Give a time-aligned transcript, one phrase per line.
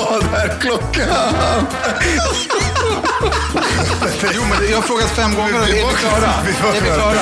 [0.00, 1.08] Vad är klockan?
[4.34, 6.32] Jo, men jag har frågat fem gånger är vi klara?
[6.76, 7.20] Är vi klara?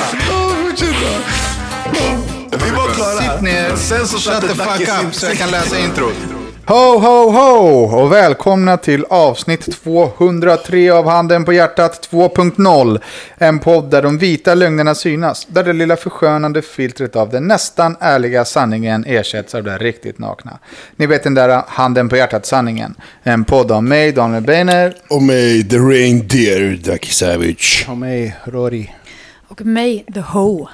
[2.65, 3.21] Vi var klara.
[3.21, 6.38] Sitt ner, Sen så shut the fuck up så jag kan läsa introt.
[6.69, 8.01] Ho, ho, ho!
[8.01, 13.01] Och välkomna till avsnitt 203 av Handen på hjärtat 2.0.
[13.37, 15.47] En podd där de vita lögnerna synas.
[15.49, 20.59] Där det lilla förskönande filtret av den nästan ärliga sanningen ersätts av den riktigt nakna.
[20.95, 22.95] Ni vet den där Handen på hjärtat-sanningen.
[23.23, 24.95] En podd av mig, Daniel Beiner.
[25.07, 27.85] Och mig, The Reindeer, Ducky Savage.
[27.89, 28.89] Och mig, Rory.
[29.49, 30.67] Och mig, The Ho.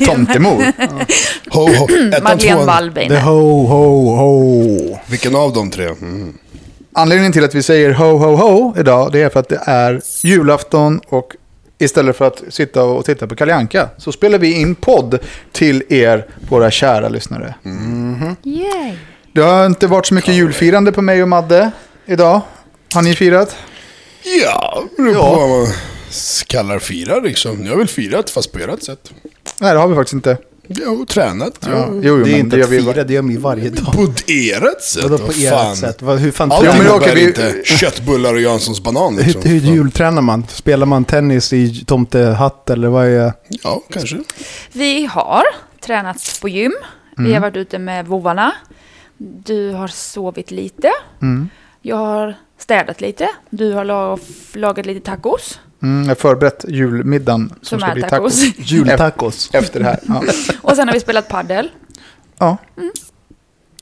[0.06, 0.72] Tomtemor.
[1.50, 1.84] Ho, ho.
[1.84, 2.58] Ettan, Madeleine tvåan.
[2.58, 3.20] The Wallbeiner.
[3.20, 4.98] ho, ho, ho.
[5.06, 5.86] Vilken av de tre?
[5.86, 6.38] Mm.
[6.92, 10.00] Anledningen till att vi säger ho, ho, ho idag, det är för att det är
[10.22, 11.36] julafton och
[11.78, 15.18] istället för att sitta och titta på Kalle Anka så spelar vi in podd
[15.52, 17.54] till er, våra kära lyssnare.
[18.42, 18.96] Yay.
[19.32, 21.70] Det har inte varit så mycket julfirande på mig och Madde
[22.06, 22.40] idag.
[22.94, 23.56] Har ni firat?
[24.42, 25.66] Ja, det beror på man
[26.46, 27.64] kallar fira liksom.
[27.64, 29.10] Jag har väl firat, fast på ert sätt.
[29.60, 30.36] Nej, det har vi faktiskt inte.
[30.66, 31.52] Jag har tränat.
[31.72, 31.86] Ja.
[31.90, 33.92] Jo, jo, Det är men inte gör att vi fira, det gör vi varje dag.
[33.94, 35.02] På ert sätt?
[35.02, 35.72] Vadå på Vad fan?
[35.72, 36.02] ert sätt?
[36.02, 39.42] Vad, hur fan Allt Ja, innebär okej, vi- inte köttbullar och Janssons banan hur, liksom.
[39.50, 40.46] hur jultränar man?
[40.48, 43.32] Spelar man tennis i tomtehatt eller vad är...
[43.48, 44.16] Ja, kanske.
[44.72, 45.42] Vi har
[45.80, 46.72] tränat på gym.
[47.16, 47.32] Vi Mm.
[47.32, 48.52] har varit ute med vovvarna.
[49.18, 50.90] Du har sovit lite.
[51.22, 51.48] Mm.
[51.82, 53.28] Jag har städat lite.
[53.50, 54.18] Du har la-
[54.54, 55.58] lagat lite tacos.
[55.82, 58.40] Mm, jag har förberett julmiddagen som, Som ska är bli tacos.
[58.40, 58.54] tacos.
[58.70, 59.50] Jultacos.
[59.52, 60.00] Efter det här.
[60.08, 60.22] Ja.
[60.62, 61.68] Och sen har vi spelat paddel.
[62.38, 62.56] ja.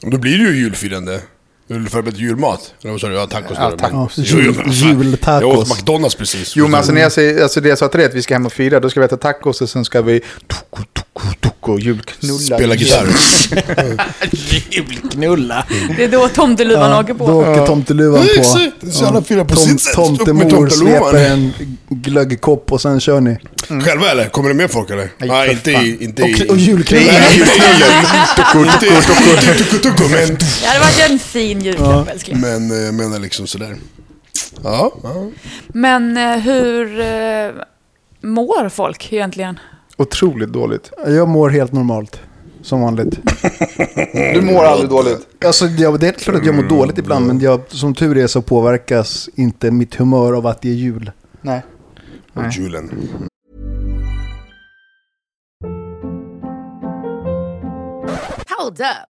[0.02, 1.20] Då blir det ju julfirande.
[1.66, 2.74] Du förberett julmat.
[2.82, 3.14] Eller vad sa du?
[3.14, 3.56] Ja, tacos.
[3.60, 4.14] Ja, tacos.
[4.16, 4.54] Jo, jul.
[4.56, 5.70] Jag åt jultacos.
[5.70, 6.56] McDonalds precis.
[6.56, 8.34] Jo, men alltså, när jag säger, alltså det jag sa till dig att vi ska
[8.34, 11.26] hem och fira, då ska vi äta tacos och sen ska vi toko, toko,
[11.68, 12.38] toko, julknulla.
[12.56, 13.08] Spela gitarr.
[14.70, 15.66] Julknulla.
[15.96, 17.26] Det är då tomteluvan åker på.
[17.26, 18.42] Då åker tomteluvan Ja,
[18.80, 18.90] på.
[18.90, 19.94] Så alla firar på sitt sätt.
[19.94, 21.52] Tomtemor sveper en
[21.88, 23.38] glöggkopp och sen kör ni.
[23.84, 24.28] Själva eller?
[24.28, 25.10] Kommer det med folk eller?
[25.18, 26.04] Nej, inte i...
[26.04, 26.48] Inte Och, i...
[26.48, 27.12] och julknulla.
[27.12, 27.18] Det
[30.66, 32.40] hade varit en fin julklapp älskling.
[32.40, 33.76] Men eh, jag menar liksom sådär.
[34.64, 35.30] Ja, ja.
[35.68, 37.50] Men eh, hur eh,
[38.22, 39.58] mår folk egentligen?
[39.98, 40.92] Otroligt dåligt.
[41.06, 42.20] Jag mår helt normalt.
[42.62, 43.18] Som vanligt.
[44.34, 45.28] Du mår aldrig dåligt.
[45.44, 48.26] Alltså, jag, det är klart att jag mår dåligt ibland, men jag, som tur är
[48.26, 51.12] så påverkas inte mitt humör av att det är jul.
[51.40, 51.62] Nej.
[52.34, 52.90] Och julen.
[58.58, 59.17] Hold up.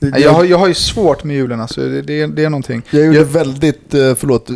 [0.00, 1.80] Nej, Jag har, jag har ju svårt med julen, alltså.
[1.80, 2.82] det, det, är- det är någonting.
[2.90, 4.48] Jag gjorde Jag- väldigt, eh, förlåt,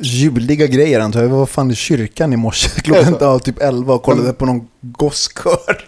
[0.00, 1.30] juliga grejer antar jag.
[1.30, 4.66] Jag var fan i kyrkan i morse klockan ja, typ 11 och kollade på någon
[4.80, 5.84] gosskör.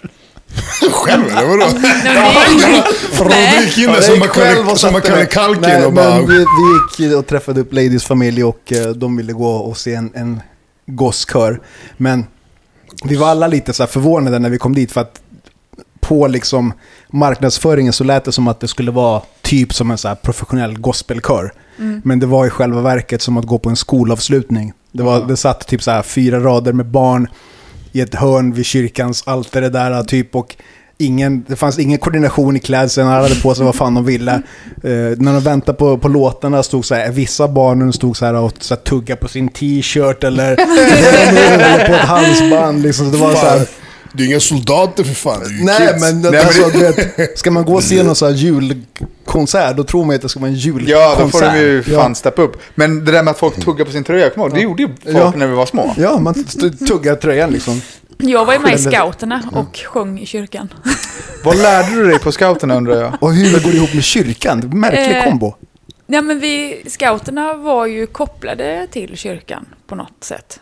[0.93, 1.67] Själv eller vadå?
[3.29, 4.01] Du gick in där
[4.77, 6.21] som kunde mig- kalken Nej, och bara...
[6.21, 6.27] vi,
[6.99, 10.11] vi gick och träffade upp Ladies familj och eh, de ville gå och se en,
[10.15, 10.41] en
[10.87, 11.61] gosskör.
[11.97, 12.27] Men
[13.05, 15.21] vi var alla lite så här förvånade när vi kom dit för att
[16.01, 16.73] på liksom
[17.11, 20.79] marknadsföringen så lät det som att det skulle vara typ som en så här professionell
[20.79, 21.53] gospelkör.
[22.03, 24.73] Men det var i själva verket som att gå på en skolavslutning.
[24.93, 27.29] Det, var, det satt typ så här fyra rader med barn
[27.93, 30.57] i ett hörn vid kyrkans altare där typ och
[30.99, 34.43] ingen, det fanns ingen koordination i klädseln, alla hade på sig vad fan de ville.
[34.83, 38.35] Eh, när de väntade på, på låtarna stod så här, vissa barnen stod så här
[38.35, 42.83] och så här, tuggade på sin t-shirt eller eller på ett halsband.
[42.83, 43.07] Liksom.
[43.07, 43.67] Så det var så här,
[44.13, 45.41] det är inga soldater för fan.
[45.41, 46.01] det är ju Nej, kids.
[46.01, 49.85] men, men alltså, du vet, ska man gå och se någon sån här julkonsert, då
[49.85, 50.91] tror man ju att det ska vara en julkonsert.
[50.91, 52.15] Ja, då får de ju fan Ja.
[52.15, 52.57] steppa upp.
[52.75, 54.77] Men det där med att folk tuggar på sin tröja, kommer du ihåg?
[54.77, 55.33] Det gjorde ju folk Ja.
[55.37, 55.95] när vi var små.
[55.99, 56.35] Ja, man
[56.89, 57.81] tuggar tröjan liksom.
[58.21, 60.69] Jag var ju med i scouterna och sjöng i kyrkan.
[61.45, 63.13] Vad lärde du dig på scouten undrar jag?
[63.21, 64.59] Och hur det går ihop med kyrkan.
[64.75, 65.55] Märklig Eh, kombo.
[66.07, 70.61] Ja, men vi, scouterna var ju kopplade till kyrkan på något sätt.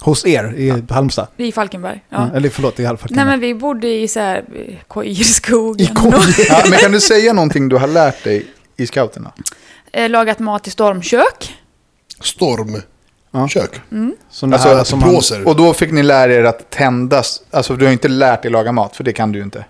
[0.00, 1.26] Hos er i Halmstad.
[1.36, 2.04] I Falkenberg.
[2.08, 2.30] Ja.
[2.34, 3.10] Eller förlåt, i Halmstad.
[3.10, 5.86] Nej, men vi bodde i så här eh, Koirskogen.
[5.86, 6.34] I Koir.
[6.48, 9.32] Ja, men kan du säga någonting du har lärt dig i scouterna?
[9.92, 11.56] Eh, Lagat mat i stormkök.
[12.20, 12.82] Storm.
[13.30, 13.48] Ja.
[13.48, 13.80] Kök.
[14.30, 15.46] Som det Alltså, här som man.
[15.46, 17.42] Och då fick ni lära er att tändas.
[17.50, 19.64] Alltså du har inte lärt dig laga mat, för det kan du ju inte.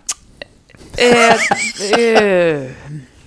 [0.96, 2.62] Eh, eh,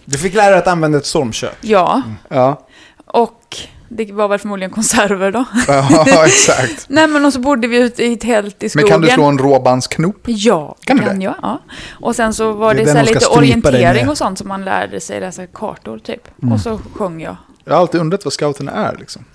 [0.05, 1.53] Du fick lära dig att använda ett stormkök.
[1.61, 2.67] ja, Ja,
[3.05, 3.57] och
[3.89, 5.45] det var väl förmodligen konserver då.
[6.07, 6.85] ja exakt.
[6.89, 8.87] Nej, men och så bodde vi ute i tält i Men skogen.
[8.89, 10.17] kan du slå en råbandsknop?
[10.25, 11.25] Ja, Kan du kan det?
[11.25, 11.35] jag.
[11.41, 11.61] Ja.
[12.01, 15.19] Och sen så var Det det, så lite orientering och sånt som man lärde sig,
[15.19, 16.27] läsa kartor typ.
[16.41, 16.53] Mm.
[16.53, 17.35] Och så sjöng jag.
[17.65, 19.25] Jag har alltid undrat vad scouterna är liksom.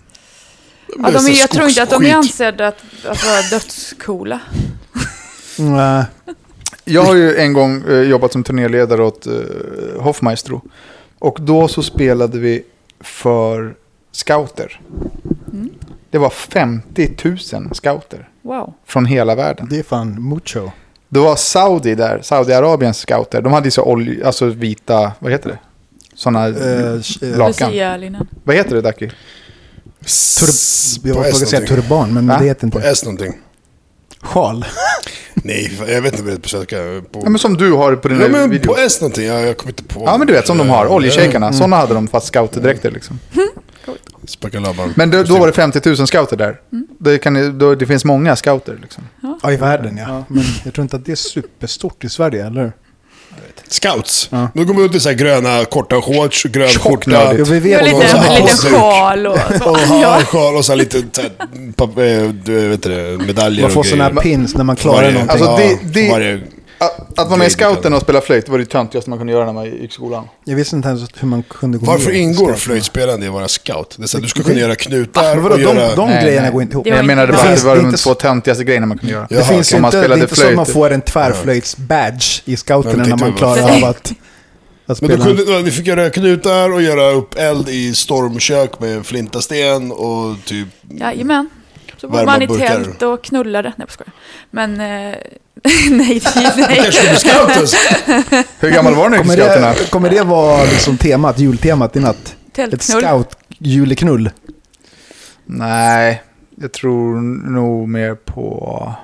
[0.99, 4.41] Ja, de, är- jag tror inte att de är ansedda att, att vara dödscoola.
[5.59, 6.05] Mm,
[6.85, 9.33] Jag har ju en gång eh, jobbat som turnéledare åt eh,
[10.03, 10.63] Hoffmaestro.
[11.19, 12.63] Och då så spelade vi
[13.01, 13.75] för
[14.19, 14.81] scouter.
[15.53, 15.71] Mm.
[16.11, 17.39] Det var 50 000
[17.75, 18.75] scouter Wow.
[18.87, 19.67] från hela världen.
[19.71, 20.71] det är fan mucho.
[21.09, 23.43] Det var Saudi där, Saudiarabiens scouter.
[23.43, 25.59] De hade ju så olja, alltså vita, vad heter det?
[26.15, 27.71] Sådana Eh, eh, lakan.
[27.71, 28.27] Lucia-linnen.
[28.45, 29.07] Vad heter det Daki?
[29.09, 32.37] Tur- jag På var på säga turban, men Va?
[32.41, 32.89] det heter På inte.
[32.91, 33.33] S någonting.
[34.23, 34.65] Sjal.
[35.35, 36.77] Nej, jag vet inte vad det är på svenska.
[37.13, 37.21] På...
[37.25, 38.75] Ja men som du har på din Ja, men video.
[38.75, 39.27] på S någonting.
[39.27, 40.03] Jag, jag kommer inte på.
[40.07, 41.47] Ja men du vet som de har, oljeshejkarna.
[41.47, 41.59] Mm.
[41.59, 43.19] Sådana hade de fast scouterdräkter liksom.
[44.29, 44.93] Spakalabban.
[44.97, 46.57] Men då, då var det 50 000 scouter där.
[47.01, 49.05] Det, kan, då, det finns många scouter liksom.
[49.43, 50.25] Ja, i världen ja.
[50.29, 52.73] Men jag tror inte att det är superstort i Sverige, eller?
[53.69, 54.29] Scouts.
[54.33, 54.49] Ja.
[54.55, 57.11] Då går man ut i så här gröna korta shorts, grön skjorta.
[57.39, 58.73] Ja, vi vet och lite, liten halsduk.
[58.73, 59.71] sjal och så.
[59.71, 60.21] Och Ja.
[60.27, 61.31] sjal och så här lite så här,
[61.77, 64.97] papp, eh, du vet det, medaljer Man får och sådana här pins när man klarar
[64.97, 65.47] Varje- någonting.
[65.47, 66.41] Alltså, det- ja, det- varje,
[66.79, 69.47] Att, att vara med i scouten och spela flöjt var det töntigaste man kunde göra
[69.47, 70.29] när man gick i skolan.
[70.45, 73.35] Jag visste inte ens hur man kunde gå varför med i ingår flöjtspelande i att
[73.35, 73.95] vara scout?
[73.99, 75.95] Det är så här, du ska kunna göra Ah, knutar men vadå, och de, göra...
[75.95, 76.53] de Nej, grejerna nej.
[76.53, 76.87] går inte ihop.
[76.87, 79.27] Men jag menade det bara att det var de två töntigaste grejerna man kunde göra.
[79.31, 82.57] Jaha, Det finns man inte, det är inte så att man får en tvärflöjts-badge i
[82.57, 84.13] scouterna Men när man klarar av att,
[85.01, 89.93] Men då kunde, ni fick göra knutar och göra upp eld i stormkök med flintasten
[89.93, 90.69] och typ...
[90.91, 91.51] Jajamän.
[92.01, 93.73] Så Värma man i tält och knullade.
[93.77, 94.13] Nej, jag.
[94.51, 94.81] Men...
[94.81, 95.17] Eh,
[95.91, 96.91] nej, nej, nej.
[98.61, 99.73] Hur gammal var du när scouterna?
[99.73, 102.17] det, kommer det vara liksom temat, jultemat i natt?
[102.17, 103.03] Ett Tältknull.
[103.03, 104.31] scout-juleknull?
[105.45, 106.23] Nej,
[106.57, 108.95] jag tror nog mer på...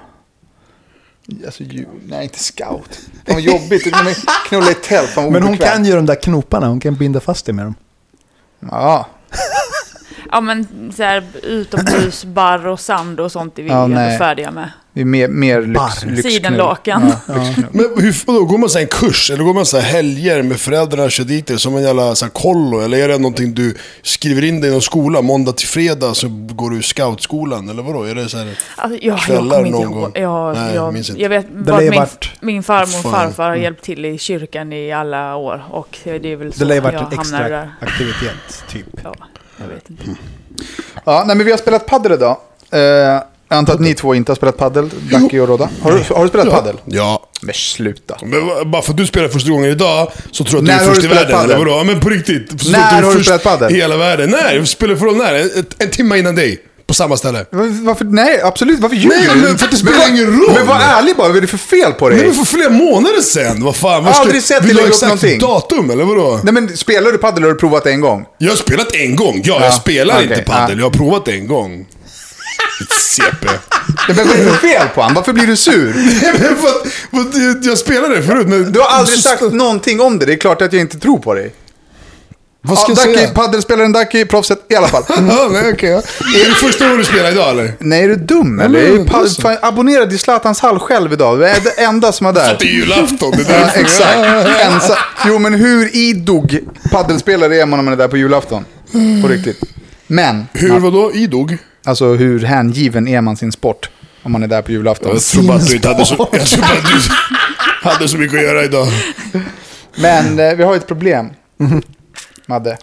[1.47, 3.01] Alltså, ju, nej, inte scout.
[3.27, 3.83] Fan vad jobbigt.
[4.49, 7.47] Knullar i tält, fan Men hon kan ju de där knoparna, hon kan binda fast
[7.47, 7.75] det med dem.
[8.61, 9.07] Ja,
[10.35, 14.19] Ja, men så här utomhusbarr och sand och sånt är vi Ja, ändå nej.
[14.19, 14.71] färdiga med.
[14.93, 16.23] det är mer, mer lyx, Barr.
[16.23, 17.13] Sidenlakan.
[17.29, 17.67] Ja, lyxknull.
[17.73, 19.31] Men hur, vadå, går man så här en kurs?
[19.31, 22.33] Eller går man så helger med föräldrarna kör dit dig som en jävla så här
[22.33, 22.81] kollo?
[22.81, 25.23] Eller är det någonting du skriver in dig i någon skola?
[25.23, 27.69] Måndag till fredag så går du i scoutskolan?
[27.69, 28.03] Eller vadå?
[28.05, 28.59] Är det så här...
[28.77, 30.13] Alltså, jag, jag Kvällar inte någon gång?
[30.15, 31.23] Jag, Nej, jag, minns inte.
[31.23, 34.93] jag vet Det min, varit- min farmor och farfar har hjälpt till i kyrkan i
[34.93, 35.65] alla år.
[35.71, 37.75] Och det är väl så Det lär ju jag varit en extra där.
[37.81, 38.87] aktivitet, typ.
[39.05, 39.15] Ja,
[39.61, 40.03] jag vet inte.
[41.05, 42.37] Ja, nej, men vi har spelat paddel idag.
[42.73, 42.81] Eh,
[43.49, 45.69] jag antar att ni två inte har spelat paddel, Ducky och Rodda.
[45.83, 46.77] Har du, har du spelat paddel?
[46.85, 47.29] Ja.
[47.43, 48.17] Men sluta.
[48.23, 50.85] Men bara för att du spelar första gången idag så tror jag När att du
[50.87, 51.37] har är du först i spelat världen.
[51.41, 51.51] padel?
[51.51, 51.79] Eller vadå?
[51.79, 52.61] Ja, Men på riktigt.
[52.63, 53.73] Så När att du har du först spelat padel?
[53.73, 54.31] I hela världen.
[54.31, 54.55] När?
[54.55, 55.35] Jag spelar för när?
[55.59, 56.63] En, en timme innan dig.
[56.87, 57.45] På samma ställe.
[57.51, 58.05] Var- Varför?
[58.05, 58.81] Nej, absolut.
[58.81, 59.41] Varför ljuger Nej, du?
[59.41, 60.55] men för att det spelar ingen roll.
[60.55, 61.29] Men var ärlig bara.
[61.29, 62.19] Vad är det för fel på dig?
[62.19, 63.63] Nej men för flera månader sedan.
[63.65, 64.05] Vad fan?
[64.05, 65.39] Vad Aldrig sett dig vill du ha lägga upp exakt någonting.
[65.39, 66.41] datum eller vadå?
[66.45, 68.25] Nej, men spelar du paddel har du provat en gång.
[68.39, 69.41] Jag har spelat en gång.
[69.45, 70.71] Ja, Ja, jag spelar okej, inte padel.
[70.71, 70.77] ja.
[70.85, 71.87] Jag har provat en gång.
[73.01, 73.47] CP.
[74.09, 75.15] Men vad är det för fel på honom?
[75.15, 75.95] Varför blir du sur?
[77.69, 78.47] Jag- spelade förut.
[78.49, 80.27] Men Du har aldrig sagt någonting om det.
[80.27, 81.53] Det är klart att jag inte tror på dig.
[82.67, 83.31] Vad ska Ja, jag Ducky, säga?
[83.35, 85.03] paddelspelaren Ducky, proffset i alla fall.
[85.09, 85.91] Ja, nej, okej.
[85.91, 85.97] ja.
[85.99, 87.73] Är det första gången du spelar idag eller?
[87.79, 88.81] Nej, är du dum Ja, eller?
[88.81, 89.37] är pass.
[89.37, 91.39] pad- fan, abonnerad i Zlatans hall själv idag.
[91.39, 92.57] Det är det enda som är där.
[92.61, 93.31] Det är julafton.
[93.31, 93.73] Det Ja, där.
[93.81, 94.17] exakt.
[94.61, 94.99] Ensa.
[95.27, 96.59] Jo, men hur idog
[96.91, 98.65] paddelspelare är man när man är där på julafton?
[99.23, 99.61] På riktigt.
[100.07, 101.13] Men, Hur, vadå?
[101.15, 101.57] Idog?
[101.87, 103.91] alltså hur hängiven är man sin sport
[104.23, 105.11] om man är där på julafton?
[105.13, 106.29] Jag tror bara att du inte hade så...
[106.33, 107.11] Jag tror bara att du,
[107.89, 108.89] Hade så mycket att göra idag.
[109.97, 111.27] Men eh, vi har ett problem.
[112.47, 112.79] Madde.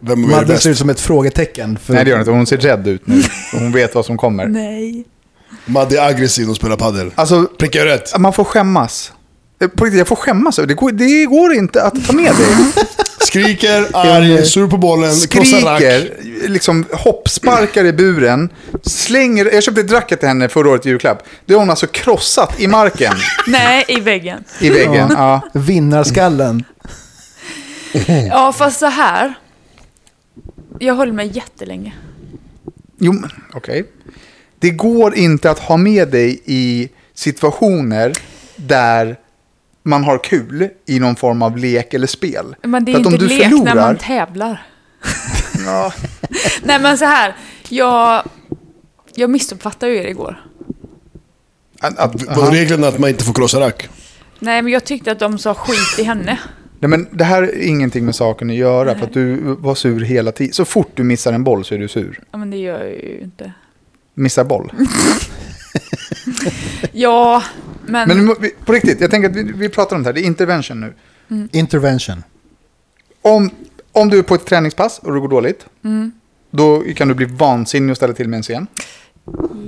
[0.00, 0.62] Vem är Madde bäst?
[0.62, 1.78] ser ut som ett frågetecken.
[1.84, 3.22] För Nej det gör hon inte, hon ser rädd ut nu.
[3.52, 4.46] Hon vet vad som kommer.
[4.46, 5.04] Nej.
[5.66, 7.10] Madde är aggressiv och spelar padel.
[7.14, 8.18] Alltså, Prickar jag rätt?
[8.18, 9.12] man får skämmas.
[9.60, 10.56] Eh, På riktigt, jag får skämmas.
[10.56, 12.46] Det går, det går inte att ta med dig.
[13.20, 15.80] Skriker, arg, sur på bollen, krossar rack.
[15.82, 18.50] Skriker, liksom hoppsparkar i buren,
[18.82, 19.52] slänger...
[19.52, 21.22] Jag köpte ett racket till henne förra året i julklapp.
[21.46, 23.12] Det har hon alltså krossat i marken,
[23.46, 24.44] Nej, i väggen.
[24.60, 25.08] i väggen.
[25.10, 25.40] Ja.
[25.54, 26.64] Vinnarskallen.
[28.28, 29.34] Ja, fast så här.
[30.80, 31.94] Jag höll mig jättelänge.
[32.98, 33.84] Jo, men okej.
[34.58, 38.12] Det går inte att ha med dig i situationer
[38.56, 39.16] där
[39.82, 42.56] man har kul i någon form av lek eller spel.
[42.62, 44.66] Men det är För att inte om du lek förlorar, när man tävlar.
[45.66, 45.92] Ja,
[46.62, 47.36] Nej, men så här.
[47.68, 48.22] Jag,
[49.14, 50.44] jag missuppfattade ju er igår.
[51.80, 52.52] att, att, Var aha.
[52.52, 53.88] reglerna att man inte får krossa rack?
[54.38, 56.38] Nej, men jag tyckte att de sa skit i henne.
[56.78, 58.94] Nej, men det här är ingenting med saken att göra.
[58.94, 60.52] För att du var sur hela tiden.
[60.52, 62.20] Så fort du missar en boll så är du sur.
[62.30, 63.52] Ja, men det gör jag ju inte.
[64.14, 64.72] Missar boll.
[66.92, 67.42] Ja,
[67.86, 68.08] men...
[68.08, 70.14] Men på riktigt, jag tänker att vi, vi pratar om det här.
[70.14, 70.80] Det är intervention
[71.28, 71.48] nu.
[71.52, 72.22] Intervention.
[73.22, 73.50] Om,
[73.92, 75.66] om du är på ett träningspass och det går dåligt.
[76.50, 78.66] Då kan du bli vansinnig och ställa till med en scen.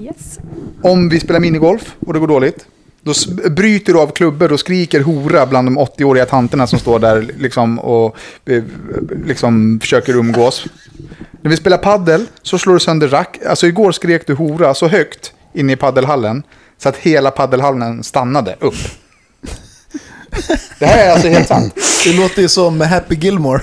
[0.02, 0.38] Yes.
[0.82, 2.66] Om vi spelar minigolf och det går dåligt.
[3.08, 7.26] Då bryter du av klubbor och skriker hora bland de 80-åriga tanterna som står där
[7.38, 8.62] liksom och eh,
[9.26, 10.64] liksom försöker umgås.
[11.42, 13.38] När vi spelar paddel så slår du sönder rack.
[13.48, 16.42] Alltså igår skrek du hora så högt inne i paddelhallen
[16.78, 18.74] så att hela paddelhallen stannade upp.
[20.78, 21.74] Det här är alltså helt sant.
[22.04, 23.60] Det låter ju som Happy Gilmore.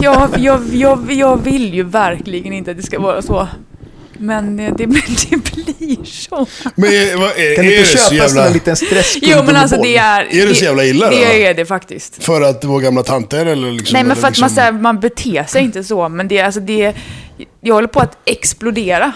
[0.00, 3.48] Jag, jag, jag, jag vill ju verkligen inte att det ska vara så.
[4.18, 5.36] Men eh, det, blir- det
[5.86, 6.46] blir så.
[6.74, 8.46] Men är, vad, är, Kan du det inte köpa jävla...
[8.46, 10.20] en liten stressgummi Jo, men alltså det är...
[10.42, 11.16] Är det så jävla illa då?
[11.16, 12.24] Det är det faktiskt.
[12.24, 13.94] För att det var gamla tanter eller liksom?
[13.94, 14.48] Nej, men för att man, liksom...
[14.54, 16.08] så här, man beter sig inte så.
[16.08, 16.94] Men det, är- alltså det,
[17.60, 19.12] jag håller på att explodera.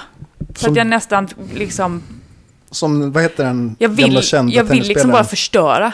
[0.55, 2.03] Så Som- att jag nästan liksom...
[2.71, 5.93] Som, vad heter den Jag vill, gamla kända jag vill liksom bara förstöra.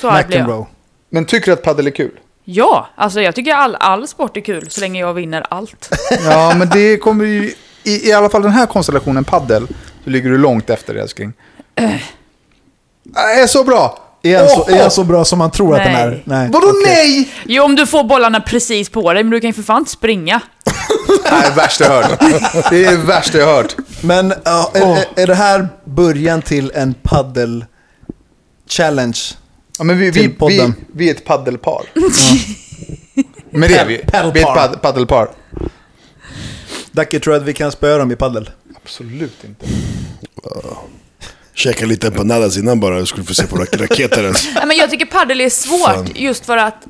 [0.00, 0.10] Så.
[0.12, 0.66] McEnroe.
[1.10, 2.10] Men tycker du att paddel är kul?
[2.44, 5.88] Ja, alltså jag tycker all, all sport är kul så länge jag vinner allt.
[6.24, 7.52] Ja, men det kommer ju...
[7.84, 9.66] I, I alla fall den här konstellationen paddel
[10.04, 11.32] så ligger du långt efter älskling.
[13.14, 14.06] Är så bra!
[14.22, 16.02] Är han, så, är han så bra som man tror att den Nej.
[16.02, 16.22] är?
[16.24, 16.48] Nej.
[16.52, 16.82] Vadå okej.
[16.84, 17.32] nej?
[17.46, 19.90] Jo, om du får bollarna precis på dig, men du kan ju för fan inte
[19.90, 20.40] springa.
[21.30, 22.20] Nej, värsta jag hört.
[22.70, 23.76] Det är det värsta jag hört.
[24.00, 27.64] Men ja, är, är, är det här början till en paddel
[28.68, 29.20] challenge?
[29.78, 30.74] Ja, men vi, vi, Till vi, podden.
[30.92, 31.82] vi är ett paddelpar.
[33.50, 33.96] Men det är vi.
[34.12, 35.28] Vi är ett pad, paddelpar.
[36.92, 38.50] Dacke, tror du att vi kan spöa dem i paddel?
[38.84, 39.66] Absolut inte.
[41.54, 43.68] Käka lite empanadas innan bara, jag skulle få se på rak-.
[44.54, 46.08] Nej, men jag tycker paddel är svårt Fan.
[46.14, 46.86] just för att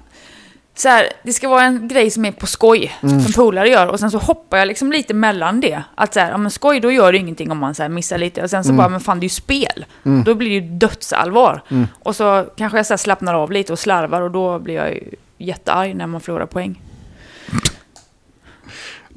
[0.77, 3.21] så här, det ska vara en grej som är på skoj, Mm.
[3.23, 3.87] som polare gör.
[3.87, 5.83] Och sen så hoppar jag liksom lite mellan det.
[5.95, 8.19] Att så här, ja men skoj, då gör det ingenting om man så här missar
[8.19, 8.43] lite.
[8.43, 8.77] Och sen så Mm.
[8.77, 9.85] bara, men fan det är ju spel.
[10.25, 11.63] Då blir det ju dödsallvar.
[12.03, 15.01] Och så kanske jag så slappnar av lite och slarvar och då blir jag ju
[15.39, 16.83] jättearg när man förlorar poäng.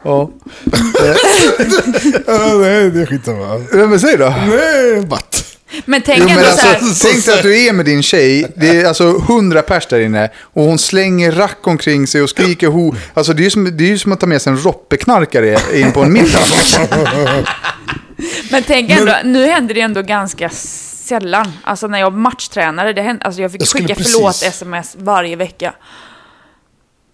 [0.03, 0.31] Ja.
[2.27, 3.62] Ja, nej, det är skitsamma.
[3.72, 4.33] Men säg då.
[4.48, 5.45] Nej, vatt.
[5.86, 8.03] Men tänk Jo, ändå men så här, alltså, tänk dig att du är med din
[8.03, 12.29] tjej, det är alltså hundra pers där inne och hon slänger rack omkring sig och
[12.29, 12.95] skriker ho.
[13.13, 15.57] Alltså det är ju som, det är ju som att ta med sig en roppeknarkare
[15.79, 16.39] in på en middag.
[18.51, 21.51] Men tänk ändå, nu händer det ändå ganska sällan.
[21.63, 25.74] Alltså när jag matchtränade, det hände, alltså jag fick Jag skicka precis- förlåt-sms varje vecka.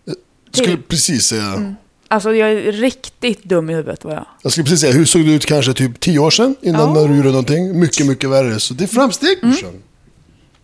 [0.05, 0.15] Jag
[0.63, 1.75] skulle precis säga...
[2.11, 4.25] Alltså jag är riktigt dum i huvudet var jag.
[4.41, 7.03] Jag skulle precis säga, hur såg det ut kanske typ tio år sedan innan Ja.
[7.07, 7.79] du gjorde någonting?
[7.79, 8.59] Mycket, mycket värre.
[8.59, 9.69] Så det är framsteg brorsan.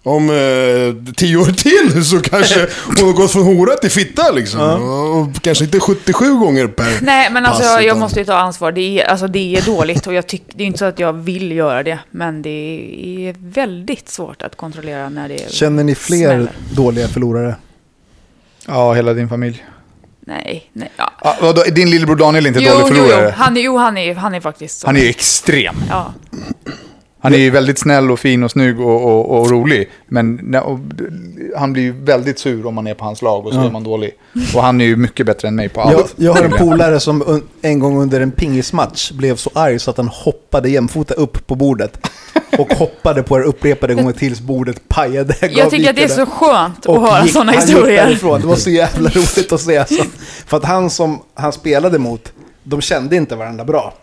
[0.04, 4.62] Om eh, tio år till så kanske hon har gått från hora till fitta liksom.
[4.62, 8.26] Och kanske inte 77 gånger per Nej men alltså pass, jag, jag utan- måste ju
[8.26, 8.72] ta ansvar.
[8.72, 11.14] Det är, alltså, det är dåligt och jag tycker, det är inte så att jag
[11.14, 12.00] vill göra det.
[12.12, 12.50] Men det
[13.30, 16.52] är väldigt svårt att kontrollera när det Känner ni fler smäller.
[16.74, 17.56] dåliga förlorare?
[18.68, 19.66] Ja, hela din familj.
[20.28, 20.92] Nej, nej.
[20.98, 21.12] Ja.
[21.24, 23.26] Ja, vadå, din lillebror Daniel är inte Jo, dålig jo, förlorare?
[23.26, 23.44] jo.
[23.44, 24.88] Han, är- jo, han är, han är faktiskt så.
[24.88, 25.76] Han är extrem.
[25.90, 26.14] Ja.
[27.26, 29.90] Han är ju väldigt snäll och fin och snygg och, och, och rolig.
[30.08, 30.80] Men när- och,
[31.58, 33.84] han blir ju väldigt sur om man är på hans lag och så är man
[33.84, 34.12] dålig.
[34.56, 35.94] Och han är ju mycket bättre än mig på allt.
[35.98, 39.92] Jag, jag har en polare som en gång under en pingismatch blev så arg så
[39.92, 42.08] att han hoppade jämfota upp på bordet.
[42.58, 45.36] Och hoppade på det upprepade gånger tills bordet pajade.
[45.42, 48.06] Jag tycker att det är så skönt att höra sådana han gick historier.
[48.06, 48.42] därifrån.
[48.42, 49.86] Det var så jävla roligt att se.
[49.88, 50.04] Så,
[50.48, 53.94] för att han som han spelade mot, de kände inte varandra bra.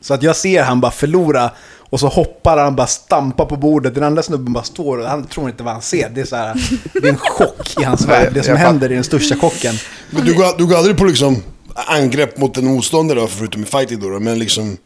[0.00, 1.50] Så att jag ser han bara förlora
[1.94, 3.94] Och så hoppar han bara stampar på bordet.
[3.94, 6.08] Den andra snubben bara står och han tror inte vad han ser.
[6.08, 6.54] Det är, så här,
[6.92, 8.30] det är en chock i hans värld.
[8.34, 9.74] Det som händer i den största chocken.
[10.10, 11.42] Men du går, du går aldrig på liksom
[11.74, 14.76] angrepp mot en motståndare då, förutom i fighting då, då men liksom...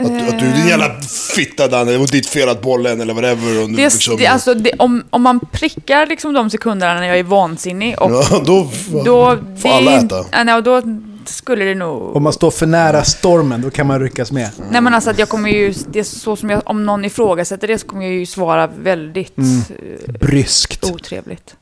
[0.00, 1.00] Att, att du, din jävla
[1.36, 3.62] fitta Danne, det var ditt fel att bollen eller whatever.
[3.62, 7.06] Och du, Det, liksom, det, alltså, det, om, om man prickar liksom de sekunderna när
[7.06, 8.70] jag är vansinnig och ja, då,
[9.04, 9.38] då...
[9.62, 10.24] får alla äta.
[10.32, 10.62] Ja, nej,
[11.34, 12.16] skulle det nog...
[12.16, 14.50] Om man står för nära stormen, då kan man ryckas med.
[14.70, 17.68] Nej men alltså att jag kommer ju, det är så som jag, om någon ifrågasätter
[17.68, 19.58] det så kommer jag ju svara väldigt Mm.
[19.58, 20.84] eh, Bryskt.
[20.90, 21.56] otrevligt.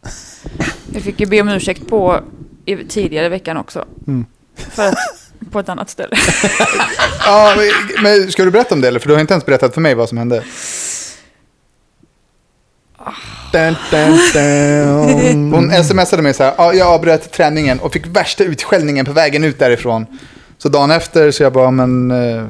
[0.93, 2.21] Jag fick ju be om ursäkt på
[2.65, 3.85] i, tidigare i veckan också.
[4.07, 4.25] Mm.
[4.57, 4.95] För att,
[5.53, 6.17] på ett annat ställe.
[7.27, 9.01] Ja, men- men ska du berätta om det eller?
[9.01, 10.45] För du har inte ens berättat för mig vad som hände.
[13.53, 15.53] Dun, dun, dun.
[15.53, 19.45] Hon smsade mig så här, ja, jag avbröt träningen och fick värsta utskällningen på vägen
[19.45, 20.07] ut därifrån.
[20.59, 22.49] Så dagen efter så jag bara, men eh, är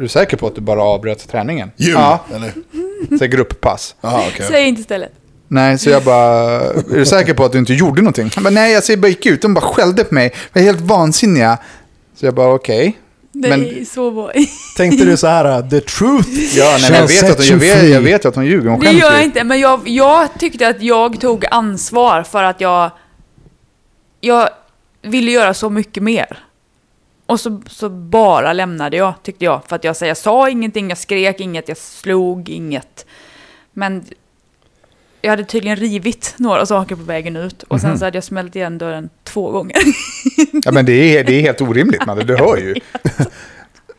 [0.00, 1.70] du säker på att du bara avbröt träningen?
[1.76, 2.52] Jul, Ja, eller?
[3.18, 3.94] så här grupppass.
[4.00, 4.46] Jaha, okej.
[4.50, 5.12] Säg inte stället.
[5.48, 8.30] Nej, så jag bara, är du säker på att du inte gjorde någonting?
[8.34, 10.32] Han bara, nej, alltså, jag bara gick ut, de bara skällde på mig.
[10.52, 11.58] Jag är helt vansinniga.
[12.20, 12.98] Så jag bara, okej.
[13.34, 14.32] Nej, Men- så var
[14.76, 18.00] Tänkte du så här, the truth Ja, nej, jag, vet att hon, jag, vet, jag
[18.00, 21.20] vet att hon ljuger, hon Det gör jag inte, men jag, jag tyckte att jag
[21.20, 22.90] tog ansvar för att jag...
[24.20, 24.48] Jag
[25.02, 26.38] ville göra så mycket mer.
[27.26, 29.60] Och så, så bara lämnade jag, tyckte jag.
[29.68, 33.06] För att jag, så jag sa ingenting, jag skrek inget, jag slog inget.
[33.72, 34.04] Men
[35.24, 37.62] jag hade tydligen rivit några saker på vägen ut.
[37.68, 39.76] Och sen så hade jag smält igen dörren två gånger.
[40.64, 42.18] Ja, men det är, det är helt orimligt, man.
[42.26, 42.74] Du hör ju.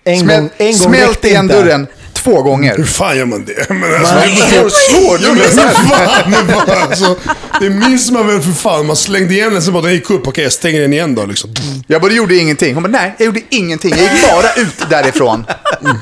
[0.04, 1.62] En gång, en gång smält igen inte.
[1.64, 2.78] dörren två gånger.
[2.78, 3.70] Hur fan gör man det?
[3.70, 4.22] Men alltså, det,
[4.58, 7.16] är bara- Jo, men för fan, det, är bara, alltså,
[7.60, 8.86] det minns man väl för fan.
[8.86, 10.28] Man slängde igen den så bara den gick upp.
[10.28, 11.50] Okej, jag stänger den igen då liksom.
[11.88, 12.74] Jag bara, du gjorde ingenting.
[12.74, 13.90] Hon bara, nej, jag gjorde ingenting.
[13.92, 15.46] Jag gick bara ut därifrån.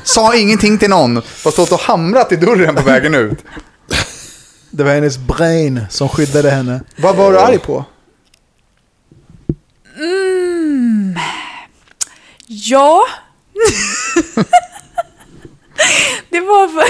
[0.04, 1.14] Sa ingenting till någon.
[1.44, 3.38] Bara stått och hamrat i dörren på vägen ut.
[4.76, 6.80] Det var hennes brain som skyddade henne.
[6.96, 7.84] Vad var du arg på?
[9.96, 11.18] Mm.
[12.46, 13.02] Ja.
[16.30, 16.84] det var för...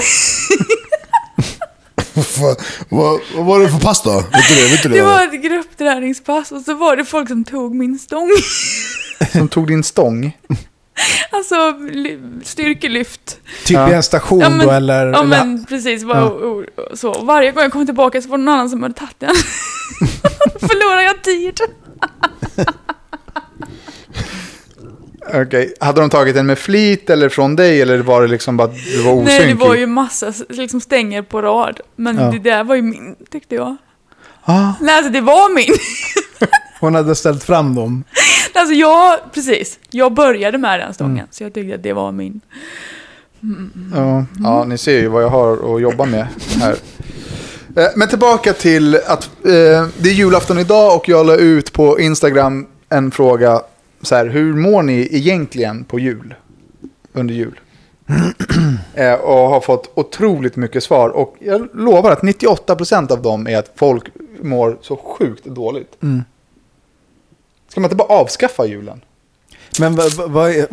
[2.40, 2.57] Vad,
[2.88, 4.11] vad, vad var det för pass då?
[4.14, 4.68] Vet du det?
[4.68, 4.94] Vet du det?
[4.94, 8.31] Det var ett gruppträningspass och så var det folk som tog min stång.
[9.33, 10.37] Som tog din stång?
[11.30, 13.38] Alltså ly- styrkelyft.
[13.64, 13.90] Typ Ja.
[13.90, 15.07] i en station Ja, men- då eller?
[15.07, 16.04] Ja eller men precis.
[16.04, 16.24] Bara, Ja.
[16.24, 17.11] och, och, och så.
[17.11, 19.35] Och Varje gång jag kom tillbaka så var det någon annan som hade tagit den.
[20.61, 21.61] Förlorar jag tid.
[25.35, 25.74] Okej.
[25.80, 27.83] Hade de tagit den med flit eller från dig?
[27.83, 29.33] Eller var det liksom bara att du var osynkig?
[29.38, 31.80] Nej, det var ju massa liksom, stänger på rad.
[31.96, 32.30] Men Ja.
[32.30, 33.76] det där var ju min, tyckte jag.
[34.44, 34.72] Ah.
[34.80, 35.74] Nej, alltså det var min.
[36.85, 38.05] Hon hade ställt fram dem.
[38.57, 39.79] Alltså jag, precis.
[39.90, 41.16] Jag började med den stången.
[41.16, 41.27] Mm.
[41.31, 42.40] Så jag tyckte att det var min.
[43.94, 46.27] Ja, ja, ni ser ju vad jag har att jobba med
[46.61, 46.77] här.
[47.77, 52.01] Eh, Men tillbaka till att eh, det är julafton idag och jag la ut på
[52.01, 53.61] Instagram en fråga.
[54.03, 56.35] Så här, hur mår ni egentligen på jul?
[57.12, 57.61] Under jul?
[58.94, 61.09] eh, och har fått otroligt mycket svar.
[61.09, 64.05] Och jag lovar att 98% av dem är att folk
[64.42, 66.03] mår så sjukt dåligt.
[66.03, 66.23] Mm.
[67.68, 69.00] Ska man inte bara avskaffa julen?
[69.79, 70.66] Men vad, vad, vad är-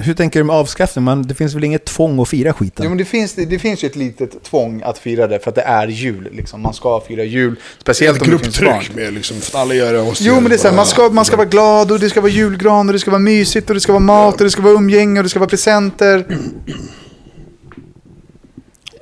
[0.00, 1.04] hur tänker du med avskaffning?
[1.04, 2.84] Man, det finns väl inget tvång att fira skiten?
[2.84, 5.54] Jo, men det finns, det finns ju ett litet tvång att fira det för att
[5.54, 6.28] det är jul.
[6.32, 6.60] Liksom.
[6.62, 8.84] Man ska fira jul, speciellt om det finns barn.
[8.94, 10.02] med liksom, för alla gör det.
[10.04, 12.10] måste Jo, men det är så här, man ska, man ska vara glad och det
[12.10, 14.50] ska vara julgran och det ska vara mysigt och det ska vara mat och det
[14.50, 16.26] ska vara umgänge och det ska vara presenter.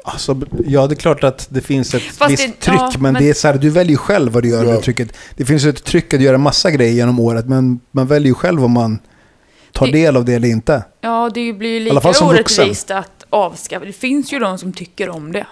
[0.09, 3.13] Alltså, ja, det är klart att det finns ett Fast visst det- tryck, ja, men,
[3.13, 4.71] men- det är så här, du väljer själv vad du gör Ja.
[4.73, 5.13] med trycket.
[5.37, 8.35] Det finns ju ett tryck att göra massa grejer genom året, men man väljer ju
[8.35, 8.99] själv om man
[9.73, 10.85] tar Det- del av det eller inte.
[11.01, 13.85] Ja, det blir ju lika orättvist att avskaffa.
[13.85, 15.47] Det finns ju de som tycker om det.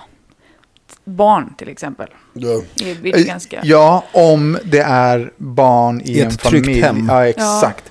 [1.04, 2.08] Barn till exempel.
[2.32, 2.60] Ja.
[3.02, 3.60] Det ganska...
[3.64, 6.80] Ja, om det är barn i, I en ett tryggt familj.
[6.82, 7.08] hem.
[7.10, 7.84] Ja, exakt.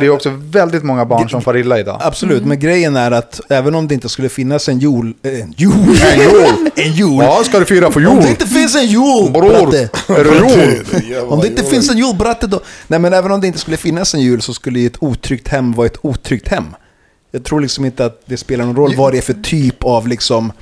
[0.00, 1.98] Det är också väldigt många barn som far illa idag.
[2.00, 2.48] Absolut, Mm.
[2.48, 5.14] men grejen är att även om det inte skulle finnas en jul...
[5.22, 5.72] eh, En jul?
[6.12, 6.70] En jul.
[6.76, 7.18] en jul!
[7.22, 8.22] Ja, ska du fira Om jul?
[8.22, 11.18] det inte finns en jul, Bror, är det jul?
[11.28, 11.68] Om det inte jo.
[11.70, 12.60] finns en jul, bratte då...
[12.86, 15.48] Nej men även om det inte skulle finnas en jul så skulle ju ett otryggt
[15.48, 16.64] hem vara ett otryggt hem.
[17.30, 20.08] Jag tror liksom inte att det spelar någon roll vad det är för typ av
[20.08, 20.52] liksom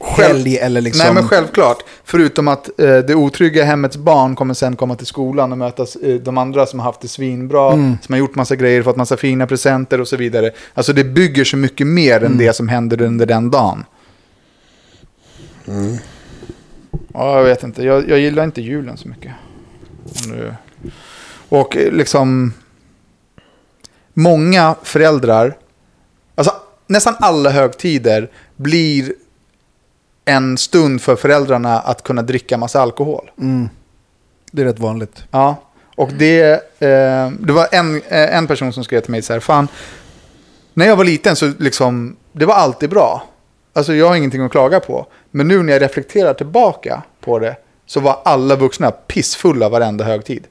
[0.00, 1.04] helg eller liksom...
[1.04, 1.78] Nej, men självklart.
[2.04, 6.14] Förutom att eh, det otrygga hemmets barn kommer sen komma till skolan och möta eh,
[6.14, 7.96] de andra som har haft det svinbra, Mm.
[8.02, 10.50] som har gjort massa grejer, fått massa fina presenter och så vidare.
[10.74, 12.32] Alltså det bygger så mycket mer Mm.
[12.32, 13.84] än det som händer under den dagen.
[17.12, 17.82] Ja, jag vet inte.
[17.82, 19.32] Jag, jag gillar inte julen så mycket.
[21.48, 22.52] Och eh, liksom...
[24.14, 25.56] Många föräldrar...
[26.34, 26.52] Alltså
[26.86, 29.12] nästan alla högtider blir
[30.28, 33.30] en stund för föräldrarna att kunna dricka massa alkohol.
[33.38, 33.68] Mm.
[34.52, 35.24] Det är rätt vanligt.
[35.30, 35.56] Ja,
[35.96, 36.42] och det,
[36.78, 39.68] eh, det var en, eh, en person som skrev till mig så här, fan,
[40.74, 43.22] när jag var liten så liksom, det var alltid bra.
[43.72, 45.06] Alltså jag har ingenting att klaga på.
[45.30, 50.46] Men nu när jag reflekterar tillbaka på det så var alla vuxna pissfulla varenda högtid.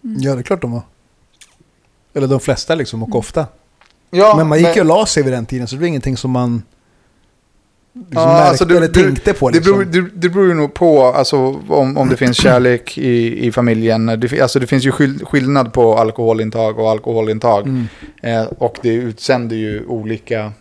[0.00, 0.82] Ja, det är klart de var.
[2.14, 3.46] Eller de flesta liksom, och ofta.
[4.10, 6.16] Ja, men man gick ju och la sig vid den tiden, så det var ingenting
[6.16, 6.62] som man
[7.94, 9.50] liksom Ja, märkte alltså det- eller det- tänkte på.
[9.50, 9.72] Det Liksom.
[9.78, 11.36] beror, det, det beror ju nog på alltså,
[11.68, 14.06] om, om det finns kärlek i, i familjen.
[14.06, 17.66] Det, alltså, det finns ju skill, skillnad på alkoholintag och alkoholintag.
[17.66, 17.86] Mm.
[18.22, 20.52] Eh, och det utsänder ju olika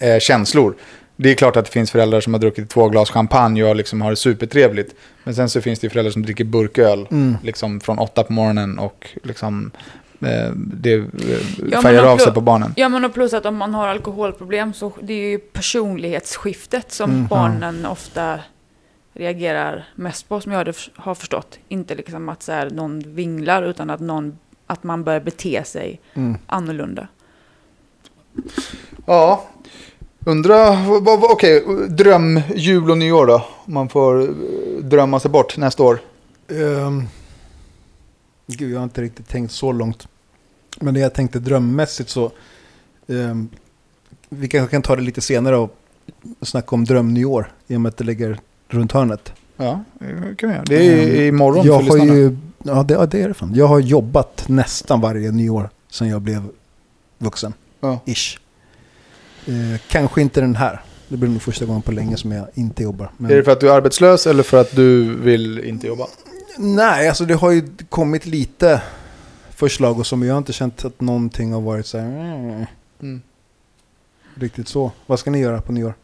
[0.00, 0.74] eh, känslor.
[1.16, 4.00] Det är klart att det finns föräldrar som har druckit två glas champagne och liksom
[4.00, 4.94] har det supertrevligt.
[5.24, 7.36] Men sen så finns det föräldrar som dricker burköl Mm.
[7.42, 9.70] liksom från åtta på morgonen och liksom,
[10.56, 12.72] det eh, färgar av sig på barnen.
[12.76, 17.10] Ja, men och plus att om man har alkoholproblem så det är ju personlighetsskiftet som
[17.10, 17.26] Mm.
[17.26, 18.38] barnen ofta
[19.14, 21.58] reagerar mest på, som jag har förstått.
[21.68, 26.00] Inte liksom att så här, någon vinglar, utan att, någon, att man börjar bete sig
[26.14, 26.36] Mm.
[26.46, 27.08] annorlunda.
[29.06, 29.44] Ja,
[30.26, 30.76] undra,
[31.32, 33.46] okej, dröm jul och nyår då?
[33.64, 34.28] Om man får eh,
[34.82, 35.98] drömma sig bort nästa år.
[36.50, 37.04] Ehm,
[38.46, 40.08] gud, jag har inte riktigt tänkt så långt.
[40.80, 42.30] Men det jag tänkte drömmässigt så...
[43.08, 43.48] ehm,
[44.28, 45.76] vi kanske kan ta det lite senare och
[46.42, 47.52] snacka om drömnyår.
[47.66, 49.32] I och med att det ligger runt hörnet.
[49.56, 50.64] Ja, det kan vi göra.
[50.66, 53.54] Det är Ehm, imorgon jag har ju, ja, det, ja, det är det fan.
[53.54, 56.42] Jag har jobbat nästan varje nyår sedan jag blev
[57.18, 57.54] vuxen.
[57.80, 58.00] Ja.
[58.06, 58.38] Ish.
[59.46, 60.80] Eh, kanske inte den här.
[61.08, 63.10] Det blir nog första gången på länge som jag inte jobbar.
[63.16, 63.30] Men...
[63.30, 66.06] Är det för att du är arbetslös eller för att du vill inte jobba?
[66.58, 68.82] Nej, alltså det har ju kommit lite
[69.66, 72.06] förslag och men jag inte känt att någonting har varit så här...
[72.08, 72.64] mm,
[73.02, 73.20] Mm.
[74.34, 74.92] Riktigt så.
[75.06, 75.94] Vad ska ni göra på nyår?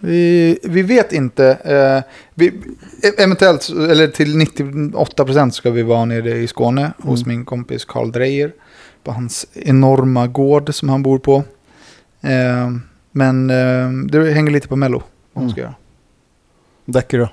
[0.00, 1.46] Vi, vi vet inte.
[1.64, 2.52] Eh, vi,
[3.18, 7.36] eventuellt, eller till 98% ska vi vara nere i Skåne hos Mm.
[7.36, 8.52] min kompis Karl Dreyer.
[9.04, 11.36] På hans enorma gård som han bor på.
[12.20, 12.70] Eh,
[13.12, 15.02] men eh, det hänger lite på Mello.
[15.32, 15.74] Vad man ska göra.
[16.84, 17.28] Dacke då?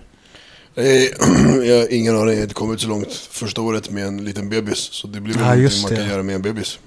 [0.76, 0.84] Eh,
[1.68, 4.50] Jag har ingen aning, jag har inte kommit så långt första året med en liten
[4.50, 4.78] bebis.
[4.78, 5.98] Så det blir väl Ja, någonting just man det.
[5.98, 6.80] kan göra med en bebis.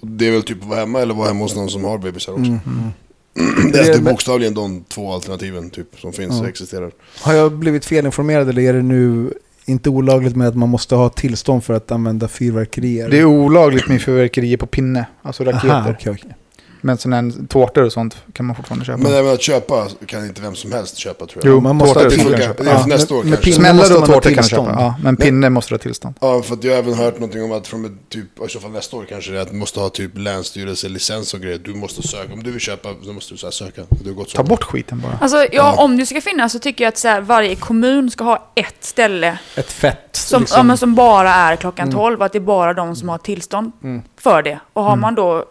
[0.00, 2.32] Det är väl typ att vara hemma eller vara hemma hos någon som har bebisar
[2.32, 2.44] också.
[2.44, 2.90] Mm, mm.
[3.72, 6.40] Det är Det- typ bokstavligen de två alternativen typ, som finns Ja.
[6.40, 6.90] och existerar.
[7.20, 9.32] Har jag blivit felinformerad eller är det nu
[9.64, 13.08] inte olagligt med att man måste ha tillstånd för att använda fyrverkerier?
[13.10, 15.68] Det är olagligt med fyrverkerier på pinne, alltså raketer.
[15.68, 16.34] Aha, okej, okej.
[16.82, 18.98] Men sådana här tårtor och sånt kan man fortfarande köpa.
[18.98, 21.52] Men även att köpa kan inte vem som helst köpa tror jag.
[21.54, 22.86] Jo, man måste tårtor ha kan det är Ja.
[22.86, 23.30] nästa år kanske.
[23.36, 24.68] måste Smällare och tårtor kan tillstånd.
[24.68, 24.80] köpa.
[24.82, 26.14] Ja, men pinne måste du ha tillstånd.
[26.20, 28.70] Ja, för att jag har även hört någonting om att från typ, i så fall
[28.70, 31.58] nästa år kanske det är att du måste ha typ länsstyrelselicens och grejer.
[31.64, 33.82] Du måste söka, om du vill köpa, då måste du så här söka.
[33.90, 35.18] Det har gått så Ta bort skiten bara.
[35.20, 38.24] Alltså, ja, om det ska finnas så tycker jag att så här, varje kommun ska
[38.24, 40.08] ha ett ställe Ett fett.
[40.12, 40.56] som, liksom.
[40.58, 41.96] ja, men som bara är klockan Mm.
[41.98, 44.02] 12, att det är bara de som har tillstånd Mm.
[44.20, 44.60] för det.
[44.72, 45.00] Och har Mm.
[45.00, 45.44] man då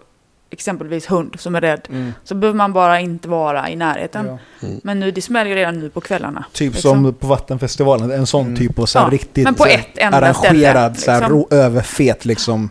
[0.51, 2.13] exempelvis hund som är rädd, Mm.
[2.23, 4.25] så behöver man bara inte vara i närheten.
[4.25, 4.67] Ja.
[4.83, 6.45] Men nu, det smäller ju redan nu på kvällarna.
[6.53, 7.03] Typ liksom.
[7.03, 8.57] som på Vattenfestivalen, en sån Mm.
[8.57, 11.19] typ och så här Ja, riktigt men på så ett enda arrangerad, ställe, så här
[11.19, 11.37] liksom.
[11.37, 12.69] ro, överfet liksom.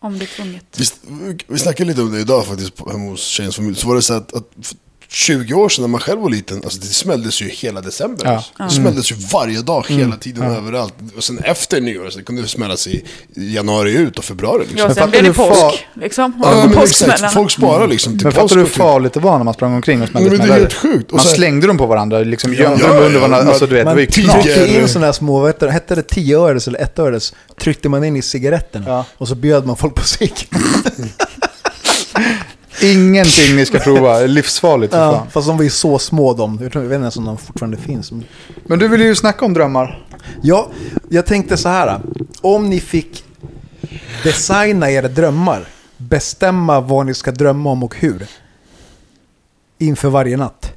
[0.00, 0.64] Om det är tvunget.
[0.78, 3.76] Vi, vi snackade lite om det idag faktiskt på- hemma hos tjejens familj.
[3.76, 4.74] Så var det så att, att
[5.10, 8.26] 20 år sedan när man själv var liten, alltså det smälldes ju hela december.
[8.26, 8.32] Ja.
[8.32, 8.62] Alltså.
[8.62, 10.18] Det smälldes ju varje dag, hela Mm.
[10.18, 10.94] tiden, överallt.
[11.16, 14.58] Och sen efter nyår, så kunde det smällas i januari ut och februari.
[14.60, 14.78] Liksom.
[14.78, 16.40] Ja, Men sen fattar blir det du fa- påsk, liksom.
[16.42, 17.32] Ja, men exakt.
[17.34, 19.74] Folk sparar liksom till Men fattar påsk du hur farligt det var när man sprang
[19.74, 20.60] omkring och smällde Men det är smällare?
[20.60, 21.10] helt sjukt.
[21.10, 23.50] Och Man slängde dem på varandra, liksom gömde ja, dem under varandra.
[23.50, 26.38] Alltså du vet, Man tryckte in sådana här små, vad hette det, hette det 10
[26.38, 27.32] öres eller 1 öres?
[27.60, 28.84] Tryckte man in i cigaretterna.
[28.88, 29.04] Ja.
[29.18, 30.48] Och så bjöd man folk på cigg.
[32.82, 35.30] Ingenting ni ska prova, livsfarligt för Ja, fan.
[35.30, 36.58] fast de var ju så små de.
[36.62, 38.12] Jag, tror, jag vet inte ens om de fortfarande finns.
[38.66, 40.06] Men- du vill ju snacka om drömmar.
[40.42, 40.68] Ja,
[41.08, 42.00] jag tänkte så här.
[42.40, 43.24] Om ni fick
[44.24, 45.64] designa era drömmar,
[45.96, 48.26] bestämma vad ni ska drömma om och hur.
[49.78, 50.72] Inför varje natt.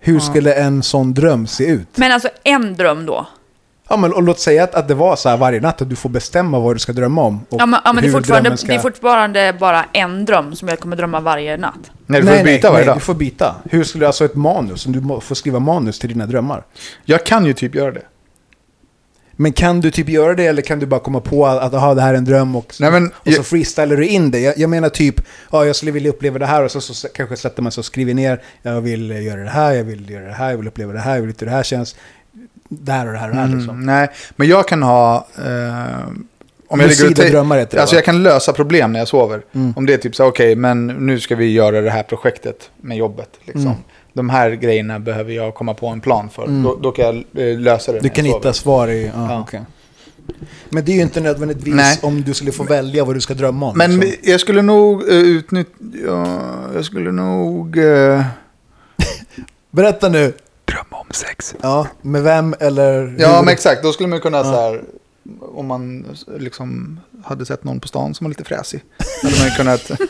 [0.00, 1.88] Hur skulle en sån dröm se ut?
[1.94, 3.26] Men alltså en dröm då.
[3.88, 5.96] Ja, men, och låt säga att, att det var så här varje natt att du
[5.96, 7.40] får bestämma vad du ska drömma om.
[7.48, 10.24] Och Ja, men, ja, men det, är hur fortfarande, ska- det är fortfarande bara en
[10.24, 11.90] dröm som jag kommer drömma varje natt.
[12.06, 12.96] Nej, du får nej, byta nej, varje nej, dag.
[12.96, 13.54] du får byta.
[13.70, 16.64] Hur skulle alltså ett manus, om du får skriva manus till dina drömmar.
[17.04, 18.02] Jag kan ju typ göra det.
[19.36, 22.02] Men kan du typ göra det eller kan du bara komma på att, aha, det
[22.02, 24.40] här är en dröm och, Nej, men och så freestylar du in det?
[24.40, 25.14] Jag, jag menar typ,
[25.52, 27.84] ja, jag skulle vilja uppleva det här och så, så kanske sätter man sig och
[27.84, 30.92] skriver ner, jag vill göra det här, jag vill göra det här, jag vill uppleva
[30.92, 31.96] det här, jag vill inte hur det här känns.
[32.80, 33.70] Det här och det här och det här liksom.
[33.74, 35.26] Mm, nej, men jag kan ha...
[35.38, 36.08] Eh,
[36.68, 37.98] Om jag ligger och drömmar heter det, Alltså va?
[37.98, 39.42] jag kan lösa problem när jag sover.
[39.76, 42.96] Om det är typ så okej, men nu ska vi göra det här projektet med
[42.96, 43.28] jobbet.
[43.44, 43.62] Liksom.
[43.66, 43.76] Mm.
[44.12, 46.46] De här grejerna behöver jag komma på en plan för.
[46.64, 49.06] Då, då kan jag eh, lösa det Du kan hitta svar i...
[49.14, 49.40] Ja, Ja.
[49.40, 49.60] okej.
[50.68, 51.98] Men det är ju inte nödvändigtvis Nej.
[52.02, 53.78] om du skulle få välja vad du ska drömma om.
[53.78, 54.30] Men liksom.
[54.30, 55.70] jag skulle nog uh, utnyttja...
[56.06, 56.40] Ja,
[56.74, 57.78] jag skulle nog...
[57.78, 58.22] eh,
[59.70, 60.32] Berätta nu.
[61.12, 61.54] Sex.
[61.60, 63.14] Ja, med vem eller...
[63.18, 63.44] Ja, hur?
[63.44, 63.82] men exakt.
[63.82, 64.82] Då skulle man kunna så här...
[65.40, 66.06] Om man
[66.38, 68.84] liksom hade sett någon på stan som var lite fräsig.
[69.22, 69.90] Hade man kunnat...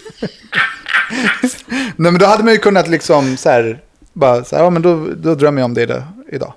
[1.96, 3.82] Nej, men då hade man ju kunnat liksom så här...
[4.12, 6.52] Bara så här, ja men då, då drömmer jag om det idag- idag.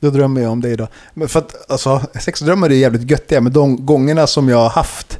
[0.00, 0.88] Då drömmer jag om det idag.
[1.14, 5.18] Men för att alltså, sexdrömmar är jävligt göttiga, men de gångerna som jag har haft,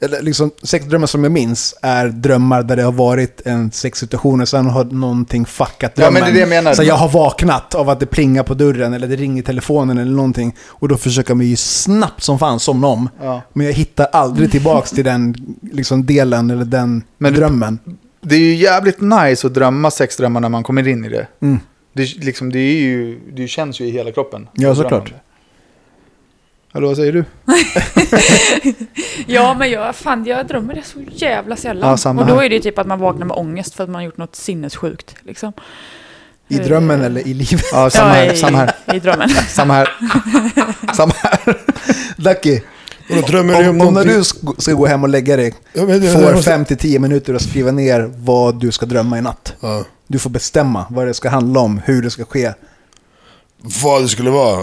[0.00, 4.48] eller liksom sexdrömmar som jag minns, är drömmar där det har varit en sexsituation och
[4.48, 6.12] sen har någonting fuckat Ja, drömmen.
[6.12, 6.74] men det är det jag menar.
[6.74, 9.98] Så jag har vaknat av att det plingar på dörren eller det ringer i telefonen
[9.98, 10.54] eller någonting.
[10.66, 13.08] Och då försöker man ju snabbt som fan somna om.
[13.22, 13.42] Ja.
[13.52, 15.34] Men jag hittar aldrig tillbaks till den
[15.72, 17.78] liksom, delen eller den Men drömmen.
[18.20, 21.26] Det är ju jävligt nice att drömma sexdrömmar när man kommer in i det.
[21.42, 21.58] Mm.
[21.92, 24.48] Det, liksom, det, ju, det känns ju i hela kroppen.
[24.52, 25.14] Ja, såklart.
[26.74, 27.24] Hallå, vad säger du?
[29.26, 31.98] Ja, men jag, fan, jag drömmer det så jävla sällan.
[32.04, 34.02] Ja, och då är det typ att man vaknar med ångest för att man har
[34.02, 35.14] gjort något sinnessjukt.
[35.22, 35.52] Liksom.
[36.48, 37.64] I drömmen eller i livet.
[37.72, 38.32] Ja, samma här.
[38.32, 38.72] i, Samma här.
[38.94, 39.28] I drömmen.
[39.48, 39.88] Samma här.
[40.94, 41.58] samma här.
[42.16, 42.60] Lucky,
[43.10, 45.36] Och då drömmer du om, om om när du sk- ska gå hem och lägga
[45.36, 49.18] dig, Ja, men får jag måste- 5-10 minuter att skriva ner vad du ska drömma
[49.18, 49.54] i natt.
[49.60, 49.84] Ja.
[50.06, 52.52] Du får bestämma vad det ska handla om, hur det ska ske.
[53.82, 54.62] Vad det skulle vara.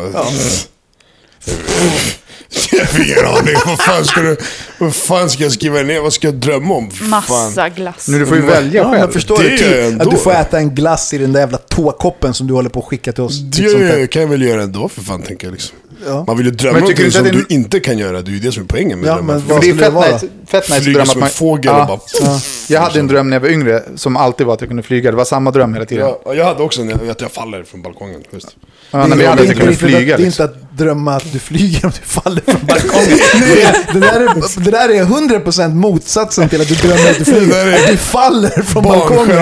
[2.71, 3.55] Jag har ingen aning.
[3.65, 4.37] Vad fan ska, du,
[4.77, 5.99] vad fan ska jag skriva ner?
[5.99, 6.91] Vad ska jag drömma om?
[6.91, 7.09] Fan.
[7.09, 8.07] Massa glass.
[8.07, 8.99] Nu du får ju välja Ja, själv.
[8.99, 9.49] jag förstår Det det.
[9.49, 10.03] jag Typ, ändå.
[10.05, 12.79] att du får äta en glass i den där jävla tåkoppen som du håller på
[12.79, 13.39] att skicka till oss.
[13.39, 14.07] Det Typ där.
[14.07, 15.77] kan jag väl göra ändå för fan, tänker jag liksom.
[16.05, 16.23] Ja.
[16.27, 18.21] Man vill ju drömma Men någonting tycker som du inte du det inte kan göra.
[18.21, 19.33] Det är ju det som är poängen med Ja, drömmar.
[19.33, 20.11] men vad det är det fett vara?
[20.13, 21.27] nice, fett nice att Flyga drömma som man...
[21.29, 21.99] en fågel ja, och bara...
[22.21, 22.39] ja.
[22.67, 25.11] Jag hade en dröm när jag var yngre som alltid var att jag kunde flyga.
[25.11, 26.13] Det var samma dröm hela tiden.
[26.25, 28.21] Ja, jag hade också en, att jag faller från balkongen.
[28.31, 28.55] Just.
[28.91, 29.97] Ja, Det när är- vi hade det att jag kunde flyga.
[29.99, 30.43] att- Det är Liksom.
[30.45, 33.17] inte att drömma att du flyger om du faller från balkongen.
[33.33, 37.17] Det, är, det, där är, det där är 100% motsatsen till att du drömmer att
[37.17, 37.73] du Det flyger.
[37.75, 39.37] Att du faller från balkongen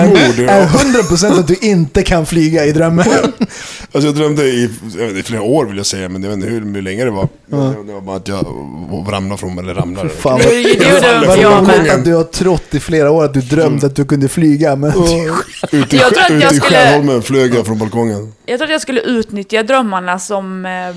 [0.48, 3.06] är 100% att du inte kan flyga i drömmen.
[3.92, 6.48] Alltså jag drömde i, jag i flera år vill jag säga, men jag vet inte
[6.50, 7.28] hur, hur länge det var.
[7.46, 8.44] Det, det var bara att jag
[9.08, 10.08] ramlade från, eller ramlade.
[10.08, 13.24] Fan, Det vad, gjorde inte vad jag roligt att du har trott i flera år
[13.24, 14.76] att du drömde att du kunde flyga.
[14.76, 14.90] Men
[15.72, 18.32] Ute i, Jag tror att jag i skulle- Skärholmen flög jag från balkongen.
[18.46, 20.94] Jag tror att jag skulle utnyttja drömmarna som eh, eh,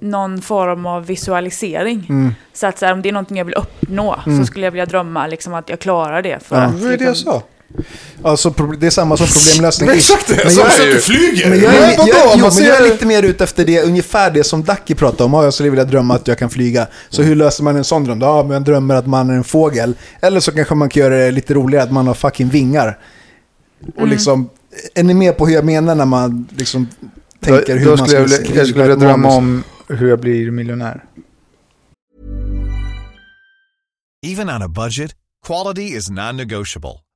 [0.00, 2.06] någon form av visualisering.
[2.08, 2.34] Mm.
[2.52, 4.86] Så att så här, om det är någonting jag vill uppnå så skulle jag vilja
[4.86, 6.38] drömma liksom, att jag klarar det.
[6.44, 6.62] För Ja.
[6.62, 7.42] att, Det var det jag sa.
[8.22, 9.86] Alltså, det är samma som problemlösning.
[9.88, 10.36] Men exakt det!
[10.36, 11.50] Men Jag sa jag- att du flyger!
[11.50, 13.64] Men jag, är, jag, jag, jo, man men jag är ser- lite mer ute efter
[13.64, 15.32] det, ungefär det som Ducky pratade om.
[15.32, 16.86] Ja, jag skulle vilja drömma att jag kan flyga.
[17.08, 18.20] Så hur löser man en sån dröm?
[18.20, 19.94] Ja, men jag drömmer att man är en fågel.
[20.20, 22.98] Eller så kanske man kan göra det lite roligare, att man har fucking vingar.
[23.96, 24.50] Och liksom,
[24.94, 26.88] är ni med på hur jag menar när man liksom
[27.40, 30.50] tänker hur då man skulle jag, skriva jag skulle vilja drömma om hur jag blir
[30.50, 31.04] miljonär.
[34.26, 35.14] Even on a budget,
[35.46, 37.01] quality is non-negotiable.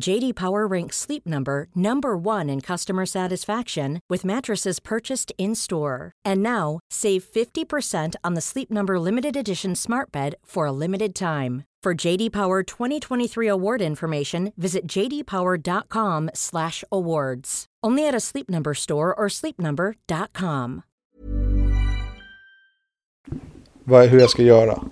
[0.00, 6.12] JD Power ranks Sleep Number number 1 in customer satisfaction with mattresses purchased in-store.
[6.24, 11.14] And now, save 50% on the Sleep Number limited edition Smart Bed for a limited
[11.14, 11.64] time.
[11.82, 17.66] For JD Power 2023 award information, visit jdpower.com/awards.
[17.86, 20.82] Only at a Sleep Number store or sleepnumber.com.
[23.84, 24.82] Vad, hur jag ska göra.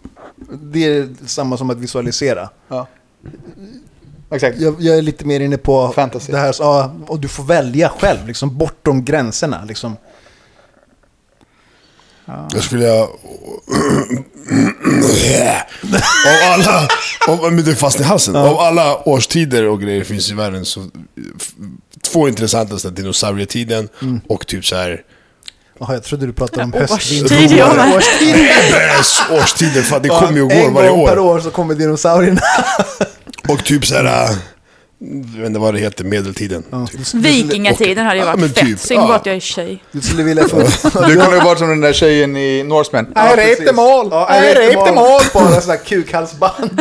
[0.63, 2.51] Det är samma som att visualisera.
[2.69, 2.87] Ja.
[4.35, 4.61] Exakt.
[4.61, 6.33] Jag, jag är lite mer inne på Fantasy.
[6.33, 9.65] det här, så, ja, och du får välja själv, liksom bortom gränserna.
[9.65, 9.97] Liksom.
[12.27, 12.85] Jag skulle...
[12.85, 13.09] Jag...
[16.27, 16.89] av alla...
[17.29, 18.37] Av, men det fastnar i halsen.
[18.37, 20.89] Av alla årstider och grejer finns i världen så...
[22.13, 23.89] Två intressantaste, dinosaurietiden
[24.29, 25.03] och typ så här
[25.81, 27.57] Jaha, jag trodde du pratade om Årstid, höstvinter.
[27.57, 27.95] jag med.
[29.41, 31.35] Årstider, fan det kommer ju och går en varje gång per år.
[31.37, 32.41] år så kommer dinosaurierna.
[33.49, 34.37] Och typ så här, äh,
[35.35, 36.63] jag vet inte vad det heter, medeltiden.
[36.71, 37.15] Ja, Typ.
[37.15, 38.67] Vikingatiden hade ju Ja, varit men fett.
[38.67, 39.07] typ, Synd ja.
[39.07, 39.83] bara att jag är tjej.
[39.93, 40.57] Du skulle vilja få...
[40.83, 43.05] Du kunde ju varit som den där tjejen i Norseman.
[43.05, 44.09] I Ja, raped them all!
[44.11, 45.21] Ja, I raped them all!
[45.35, 46.81] Bara sådana kukhalsband.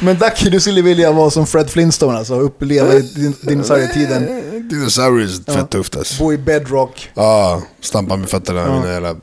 [0.00, 2.34] Men Ducky, du skulle vilja vara som Fred Flintstone alltså.
[2.40, 2.92] Uppleva
[3.40, 4.42] dinosaurietiden.
[4.68, 6.22] Dinosaurier är fett tufft alltså.
[6.22, 7.10] Bo i bedrock.
[7.14, 9.16] Ja, stampa med fötterna, mina jävla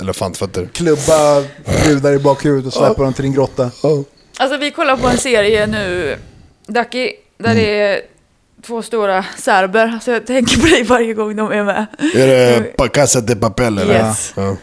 [0.00, 0.68] elefantfötter.
[0.72, 1.44] Klubba
[1.84, 3.70] brudar i bakhuvudet och släppa dem till din grotta.
[4.38, 6.16] Alltså vi kollar på en serie nu,
[6.66, 8.00] Ducky, där det är
[8.66, 9.98] två stora serber.
[10.02, 11.86] Så jag tänker på dig varje gång de är med.
[12.14, 13.94] Är det Casa de Papel eller?
[13.94, 14.32] Yes.
[14.36, 14.56] Ja,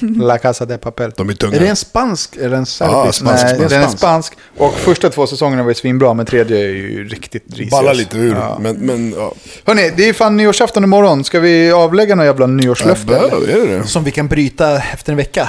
[0.00, 1.12] La Casa de Papel.
[1.16, 1.56] de är tunga.
[1.56, 2.96] Är det en spansk eller en serbisk?
[2.96, 3.70] Ja, spansk, Nej, spansk.
[3.74, 4.32] den är spansk.
[4.56, 7.70] Och första två säsongerna var ju svinbra, men tredje är ju riktigt risig.
[7.70, 8.34] Ballar lite ur.
[8.34, 8.58] Ja.
[8.60, 9.34] Men, men ja.
[9.64, 11.24] Hörni, det är fan nyårsafton imorgon.
[11.24, 13.12] Ska vi avlägga några jävla nyårslöfte?
[13.12, 13.86] Ja, är det det?
[13.86, 15.48] Som vi kan bryta efter en vecka.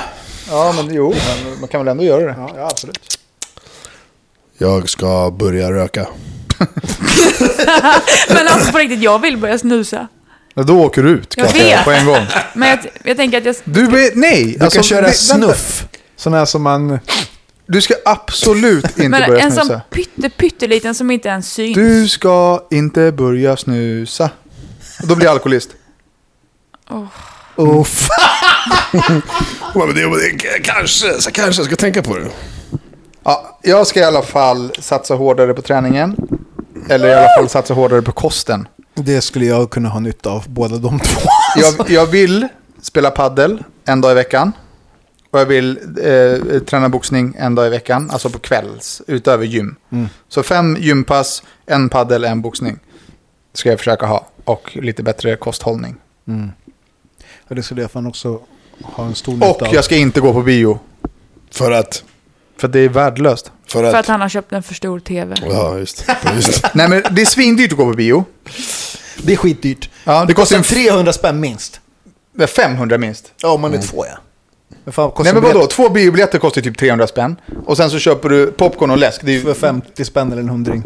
[0.50, 2.36] Ja, men jo, men man kan väl ändå göra det.
[2.38, 3.20] Ja, absolut.
[4.58, 6.08] Jag ska börja röka.
[8.30, 10.08] Men alltså på riktigt, jag vill börja snusa.
[10.60, 11.84] Ja, Då åker du ut, Jag vet.
[11.84, 12.26] på en gång.
[12.54, 13.56] Men jag, jag tänker att jag...
[13.64, 14.56] Du är, nej!
[14.58, 15.18] Du alltså, kan köra vänta.
[15.18, 15.86] snuff.
[16.16, 17.00] Sådana här som man...
[17.66, 19.82] Du ska absolut inte Men börja en sån snusa.
[19.90, 21.76] pytte, pytteliten som inte ens syns.
[21.76, 24.30] Du ska inte börja snusa.
[25.04, 25.70] Då blir jag alkoholist.
[29.76, 32.30] Men det, det, kanske, så kanske jag ska tänka på det.
[33.24, 36.16] Ja, jag ska i alla fall satsa hårdare på träningen.
[36.90, 38.68] Eller i alla fall satsa hårdare på kosten.
[39.04, 41.30] Det skulle jag kunna ha nytta av, båda de två.
[41.56, 42.48] Jag, jag vill
[42.82, 44.52] spela paddel en dag i veckan.
[45.32, 49.76] Och jag vill eh, träna boxning en dag i veckan, alltså på kvälls, utöver gym.
[50.28, 52.80] Så fem gympass, en paddel, en boxning.
[53.54, 54.28] Ska jag försöka ha.
[54.44, 55.96] Och lite bättre kosthållning.
[57.48, 58.40] Ja, det skulle jag fan också
[58.84, 59.74] ha en stor nytta Och av.
[59.74, 60.80] jag ska inte gå på bio.
[61.52, 62.04] För att...
[62.58, 63.52] För det är värdelöst.
[63.70, 63.92] För att...
[63.92, 65.36] För att han har köpt en för stor tv.
[65.42, 66.06] Ja, just,
[66.36, 66.64] just.
[66.74, 68.26] Nej men det är svindyrt att gå på bio.
[69.18, 69.90] Det är skitdyrt.
[70.04, 71.80] Ja, Det kostar 300 spänn minst.
[72.38, 73.32] Det är 500 minst.
[73.42, 74.18] Ja, om man är två ja.
[74.84, 77.36] Men fan, kostar Nej men vadå, två biobiljetter kostar typ 300 spänn.
[77.66, 79.22] Och sen så köper du popcorn och läsk.
[79.24, 80.84] Det är, ju- För 50 spänn eller en hundring.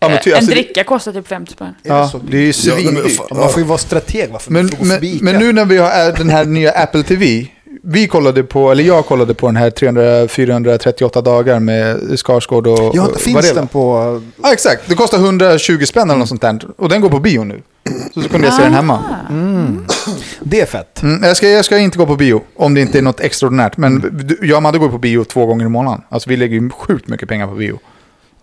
[0.00, 1.74] ja, men ty, en alltså, det- dricka kostar typ 50 spänn.
[1.82, 3.16] Ja, det är ju Ja, svindyrt.
[3.16, 3.26] fan.
[3.38, 6.12] Man får ju vara strateg varför Men, man får men, men nu när vi har
[6.16, 7.46] den här nya Apple TV.
[7.82, 12.90] Vi kollade på, eller jag kollade på den här 300, 438 dagar med Skarsgård och...
[12.94, 13.60] Ja, och- finns det var.
[13.60, 14.22] den på...
[14.42, 14.82] Ja, exakt.
[14.88, 16.60] Det kostar 120 spänn eller något sånt där.
[16.76, 17.62] Och den går på bio nu.
[18.14, 19.04] Så, så kunde jag se den hemma.
[20.40, 21.02] Det är fett.
[21.02, 23.76] Mm, jag, ska, jag ska inte gå på bio om det inte är något extraordinärt.
[23.76, 26.00] Men du- jag och Madde går på bio två gånger i månaden.
[26.08, 27.78] Alltså vi lägger ju sjukt mycket pengar på bio.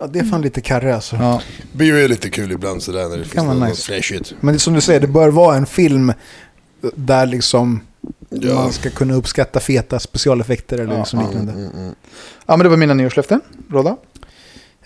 [0.00, 1.16] Ja, det är fan lite karre alltså.
[1.16, 1.40] Ja.
[1.72, 3.82] Bio är lite kul ibland sådär när det finns vara något, nice.
[3.92, 4.34] fräschigt.
[4.40, 6.12] Men det, som du säger, det bör vara en film
[6.94, 7.80] där liksom
[8.30, 8.54] Ja.
[8.54, 11.52] man ska kunna uppskatta feta specialeffekter eller Ja, liksom ja, liknande.
[12.46, 13.40] ja, men det var mina nyårslöften.
[13.70, 13.96] Råda?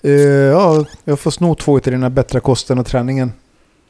[0.03, 3.33] Eh, ja, jag får sno två till den här bättre kosten och träningen.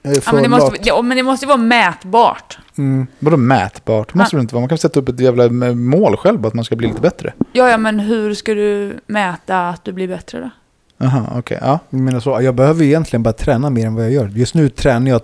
[0.03, 2.59] Ja, men, det måste, ja, men det måste ju vara mätbart.
[2.79, 3.07] Mm.
[3.19, 4.15] Vadå mätbart?
[4.15, 4.61] Måste det inte vara.
[4.61, 7.33] Man kan sätta upp ett jävla mål själv att man ska bli lite bättre.
[7.53, 10.51] Ja, ja, men hur ska du mäta att du blir bättre då?
[10.99, 11.59] Jaha, okej.
[11.61, 11.79] ja.
[11.91, 14.29] Jag, menar så, jag behöver ju egentligen bara träna mer än vad jag gör.
[14.29, 15.21] Just nu tränar jag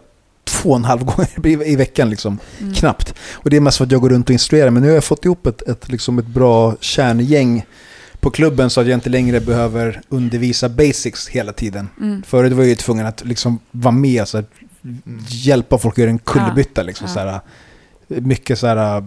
[0.48, 2.38] två och en halv gånger i, i veckan liksom.
[2.60, 2.74] Mm.
[2.74, 3.14] Knappt.
[3.32, 4.70] Och det är mest för att jag går runt och instruerar.
[4.70, 7.66] Men nu har jag fått ihop ett, ett, liksom ett bra kärngäng
[8.20, 11.88] på klubben så att jag inte längre behöver undervisa basics hela tiden.
[12.00, 12.22] Mm.
[12.26, 14.50] Förut var jag ju tvungen att liksom vara med, så att
[15.28, 16.82] hjälpa folk att göra en kullerbytta.
[16.82, 17.14] Liksom, Ja.
[17.14, 17.40] så här,
[18.20, 19.04] mycket så här,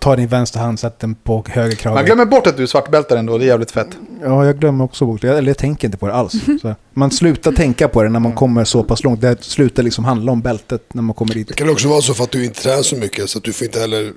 [0.00, 1.94] ta din vänstra hand, sätt den på höger krage.
[1.94, 3.38] Man glömmer bort att du är svartbältare ändå.
[3.38, 3.88] Det är jävligt fett.
[4.22, 5.38] Ja, jag glömmer också bort det.
[5.38, 6.32] Eller jag tänker inte på det alls.
[6.62, 9.20] Så man slutar tänka på det när man kommer så pass långt.
[9.20, 11.48] Det slutar liksom handla om bältet när man kommer dit.
[11.48, 13.52] Det kan också vara så för att du inte tränar så mycket så att du
[13.52, 14.12] får inte heller...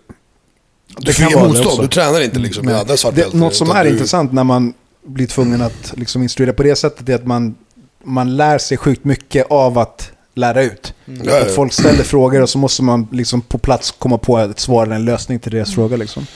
[0.98, 3.40] Du får det motstånd, du tränar inte liksom med andra Det, svartbälten.
[3.40, 4.74] något som är du, intressant när man
[5.06, 7.56] blir tvungen att liksom instruera på det sättet är att man,
[8.04, 10.94] man lär sig sjukt mycket av att lära ut.
[11.06, 11.42] Ja.
[11.42, 14.86] Att folk ställer frågor och så måste man liksom på plats komma på ett svar
[14.86, 15.98] eller en lösning till deras fråga.
[15.98, 16.28] Liksom.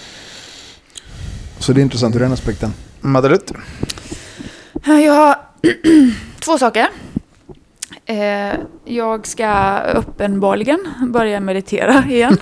[1.59, 2.73] Så det är intressant ur den aspekten.
[3.01, 3.51] Madelut?
[4.85, 5.35] Jag har
[6.39, 6.87] två saker.
[8.05, 8.53] Eh,
[8.85, 12.37] jag ska uppenbarligen börja meditera igen.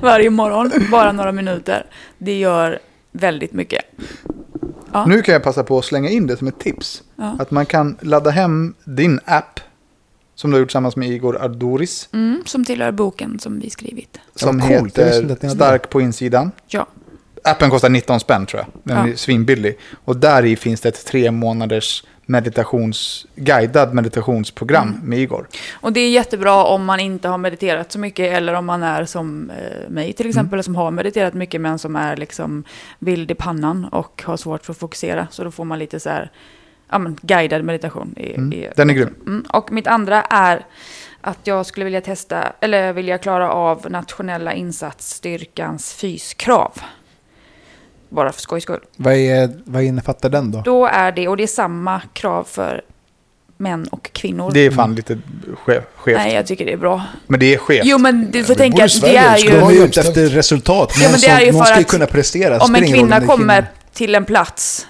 [0.00, 1.86] Varje morgon, bara några minuter.
[2.18, 2.78] Det gör
[3.12, 3.84] väldigt mycket.
[4.92, 5.06] Ja.
[5.06, 7.02] Nu kan jag passa på att slänga in det som ett tips.
[7.16, 7.36] Ja.
[7.38, 9.60] Att man kan ladda hem din app.
[10.34, 12.08] Som du har gjort tillsammans med Igor Ardoris.
[12.12, 14.18] Mm, som tillhör boken som vi skrivit.
[14.34, 14.98] Som Ja, coolt.
[14.98, 16.50] Heter Stark på insidan.
[16.66, 16.86] Ja.
[17.44, 18.68] Appen kostar 19 spänn tror jag.
[18.96, 19.12] Den Ja.
[19.12, 19.78] är svinbillig.
[20.04, 25.08] Och där i finns det ett tre månaders meditations, guidad meditationsprogram Mm.
[25.08, 25.46] med Igor.
[25.80, 29.04] Och det är jättebra om man inte har mediterat så mycket eller om man är
[29.04, 32.64] som eh, mig till exempel som har mediterat mycket men som är liksom
[32.98, 35.26] vild i pannan och har svårt för att fokusera.
[35.30, 36.30] Så då får man lite så här,
[36.90, 38.14] ja men guidad meditation.
[38.16, 38.52] I, Mm.
[38.52, 39.14] i, Den är grym.
[39.26, 39.44] Mm.
[39.52, 40.66] Och mitt andra är
[41.20, 46.72] att jag skulle vilja testa, eller vilja klara av nationella insatsstyrkans fyskrav.
[48.14, 48.80] Bara för skojs skull.
[48.96, 50.62] Vad, är, vad innefattar den då?
[50.64, 52.82] Då är det, och det är samma krav för
[53.56, 54.50] män och kvinnor.
[54.54, 55.18] Det är fan lite
[55.64, 56.16] ske- skevt.
[56.18, 57.02] Nej, jag tycker det är bra.
[57.26, 57.82] Men det är skevt.
[57.84, 59.50] Jo, men du får vi tänka att det är ju...
[59.50, 60.92] de är ute efter resultat.
[61.02, 62.58] Ja, men det är ju någon för ska ju kunna prestera.
[62.60, 64.86] Om en kvinna det kommer till en plats,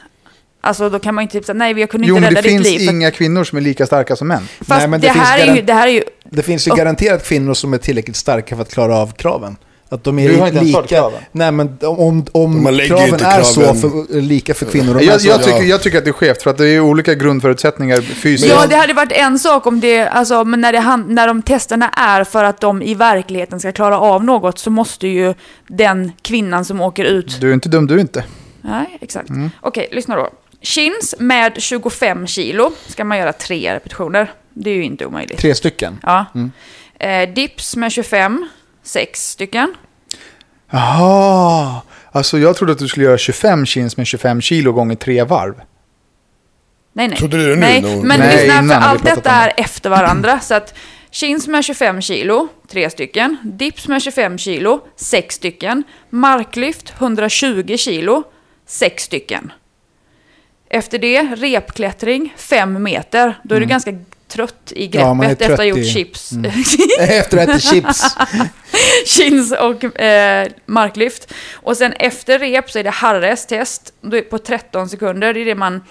[0.61, 2.43] alltså då kan man ju inte typ säga nej, jag kunde Jo, inte men rädda
[2.43, 2.87] det ditt finns liv.
[2.87, 4.49] För- inga kvinnor som är lika starka som män.
[4.59, 6.03] Fast Nej, men det, det finns här är ju, det här är ju...
[6.25, 9.57] Det finns ju Och- garanterat kvinnor som är tillräckligt starka för att klara av kraven.
[9.93, 10.83] Att de är Du har inte ens lika...
[10.83, 11.21] kraven.
[11.33, 15.05] Nej, men om, om kraven inte är så kraven- för, lika för kvinnor och män
[15.05, 18.01] Jag, jag, tycker, jag tycker att det är skevt för att det är olika grundförutsättningar
[18.01, 18.51] fysiskt.
[18.55, 21.89] Ja, det hade varit en sak om det, alltså, men när, det, när de testerna
[21.89, 25.35] är för att de i verkligheten ska klara av något så måste ju
[25.69, 27.41] den kvinnan som åker ut...
[27.41, 28.25] Du är inte dum, du är inte.
[28.61, 29.31] Nej, exakt.
[29.31, 29.51] Mm.
[29.61, 30.29] Okej, lyssna då.
[30.61, 34.33] Chins med 25 kilo ska man göra tre repetitioner.
[34.55, 35.39] Det är ju inte omöjligt.
[35.39, 35.99] Tre stycken.
[36.03, 36.27] Ja.
[36.99, 38.49] Eh, dips med 25,
[38.83, 39.75] sex stycken.
[40.71, 45.25] Jaha, alltså jag trodde att du skulle göra 25 chins med 25 kilo gånger tre
[45.25, 45.55] varv.
[46.93, 47.17] Nej, nej.
[47.19, 47.61] Trodde du det nu?
[47.61, 48.03] Nej, No.
[48.03, 50.41] men Nej, lyssna, för allt detta är efter varandra.
[50.41, 50.75] Så att
[51.11, 53.37] chins med 25 kilo, tre stycken.
[53.45, 55.83] Dips med 25 kilo, sex stycken.
[56.11, 58.23] Marklyft 120 kilo,
[58.67, 59.53] sex stycken.
[60.71, 63.39] Efter det, repklättring 5 meter.
[63.45, 63.91] Då är du ganska
[64.33, 66.33] trött i Ja, greppet efter att ha gjort i- chips.
[67.01, 68.17] Efter att äta chips.
[69.07, 71.33] chins och eh, marklyft.
[71.55, 73.93] Och sen efter rep så är det Harres test
[74.31, 75.35] på 13 sekunder.
[75.35, 75.83] Det är det man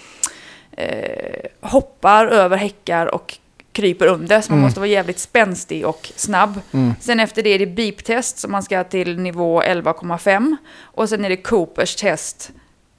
[0.78, 3.38] eh, hoppar över häckar och
[3.72, 4.42] kryper under.
[4.42, 6.62] Så man måste vara jävligt spänstig och snabb.
[7.00, 10.56] Sen efter det är det beep-test som man ska till nivå 11,5.
[10.82, 12.52] Och sen är det Coopers test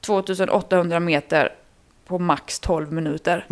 [0.07, 1.53] 2800 meter
[2.07, 3.47] på max 12 minuter.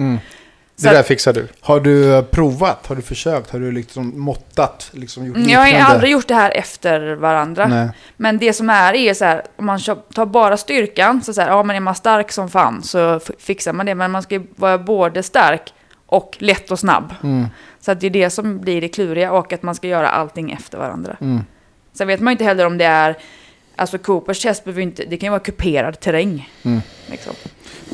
[0.81, 1.49] Så Det där fixar du.
[1.61, 2.87] Har du provat?
[2.87, 3.51] Har du försökt?
[3.51, 4.91] Har du liksom måttat?
[4.93, 7.67] Liksom gjort Mm, Jag har aldrig gjort det här efter varandra.
[7.67, 7.89] Nej.
[8.17, 9.81] Men det som är är så här, om man
[10.15, 13.73] tar bara styrkan, så, så här, ja men är man stark som fan så fixar
[13.73, 13.95] man det.
[13.95, 15.73] Men man ska ju vara både stark
[16.07, 17.15] och lätt och snabb.
[17.23, 17.47] Mm.
[17.81, 20.53] Så att det är det som blir det kluriga och att man ska göra allting
[20.53, 21.17] efter varandra.
[21.21, 21.45] Mm.
[21.93, 23.17] Sen vet man ju inte heller om det är,
[23.77, 26.51] alltså Coopers test behöver inte, det kan ju vara kuperad terräng.
[26.63, 26.81] Mm.
[27.07, 27.33] Liksom.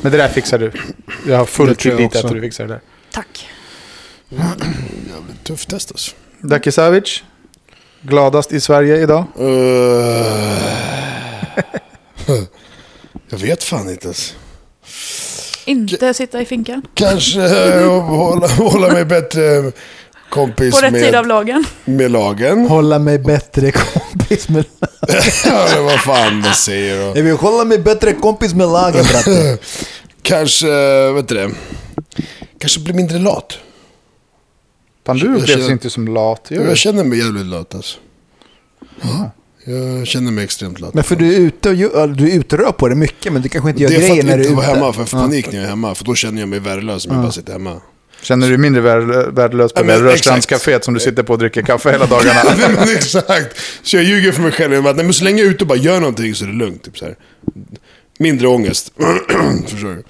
[0.01, 0.71] Men det där fixar du.
[1.27, 2.81] Jag har full tillit att du fixar det där.
[3.11, 3.49] Tack.
[4.29, 6.15] Jävligt tufft test alltså.
[6.41, 7.23] Daki Savic,
[8.01, 9.25] gladast i Sverige idag.
[9.39, 9.45] Eh,
[13.29, 14.35] jag vet fan inte ens.
[15.65, 16.81] Inte sitta i finkan.
[16.93, 19.71] Kanske eh, hålla, hålla mig bättre
[20.29, 21.65] kompis På rätt med, sida av lagen.
[21.85, 22.67] med lagen.
[22.67, 24.65] Hålla mig bättre kompis med...
[25.45, 27.17] ja, men vad fan det säger då.
[27.19, 29.57] Jag vill hålla mig bättre kompis med lagen bratte.
[30.21, 30.67] Kanske,
[31.11, 31.51] vet du det.
[32.59, 33.57] Kanske bli mindre lat.
[35.05, 36.47] Fan, du Jag upplevs känner- inte som lat.
[36.51, 36.69] Gör du?
[36.69, 37.97] Jag känner mig jävligt lat alltså.
[39.65, 40.93] Jag känner mig extremt lat.
[40.93, 43.41] Men för du är ute och, du är ute och rör på dig mycket, men
[43.41, 44.67] du kanske inte gör det är för grejer att när jag du är inte ute.
[44.67, 45.95] vara hemma, för jag får panik när jag är hemma.
[45.95, 47.81] För då känner jag mig värdelös om jag bara sitter hemma.
[48.21, 50.01] Känner du dig mindre värd- värdelös på Ja, det.
[50.03, 52.39] Rörstrandscaféet som du sitter på och dricker kaffe hela dagarna?
[52.57, 53.57] Nej, men exakt.
[53.83, 54.71] Så jag ljuger för mig själv.
[54.73, 56.47] genom att, Nej, men så länge jag är ute och bara gör någonting så är
[56.47, 56.83] det lugnt.
[56.83, 57.15] Typ så här.
[58.19, 58.93] Mindre ångest.
[59.67, 60.03] Förstår du?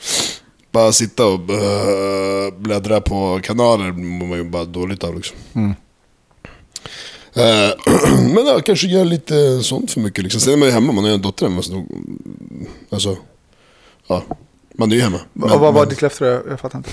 [0.72, 5.38] Bara sitta och uh, bläddra på kanaler mår man ju bara dåligt av liksom.
[7.34, 7.72] Eh,
[8.34, 10.24] men ja, kanske gör lite sånt för mycket.
[10.24, 10.42] Liksom.
[10.42, 11.62] Sen är man ju hemma, man har ju en dotter hemma.
[11.62, 11.86] Så
[12.90, 13.18] alltså,
[14.08, 14.24] ja,
[14.78, 15.20] man är ju hemma.
[15.34, 16.26] Men- Och vad var men- ditt löfte?
[16.26, 16.90] Jag jag fattar inte.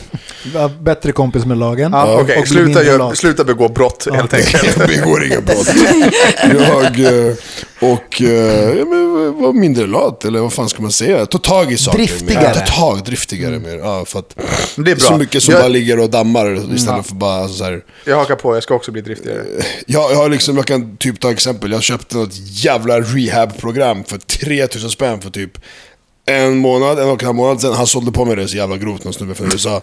[0.55, 1.93] Var Bättre kompis med lagen.
[1.93, 3.19] Ja, Ja, Okej, och bli sluta, lat.
[3.19, 4.77] sluta begå brott helt enkelt.
[4.79, 5.69] Jag begår inga brott.
[6.43, 7.35] Jag eh,
[7.81, 11.27] och eh, ja, men, var mindre lat, eller vad fan ska man säga?
[11.27, 11.99] Ta tag i saker.
[11.99, 12.43] Driftigare.
[12.49, 12.55] Mer.
[12.55, 13.77] Ta tag, driftigare mer.
[13.79, 14.37] Ja, för att
[14.77, 15.05] Det är bra.
[15.05, 17.85] så mycket som Jag- bara ligger och dammar istället för bara alltså, så här.
[18.05, 19.43] Jag hakar på, jag ska också bli driftigare.
[19.87, 24.19] Jag, jag, har liksom, jag kan typ ta exempel, jag köpte något jävla rehab-program för
[24.19, 25.59] 3000 spänn för typ
[26.27, 27.75] en månad, en och en halv månad sedan.
[27.75, 29.83] Han sålde på mig det så jävla grovt, någon snubbe från USA.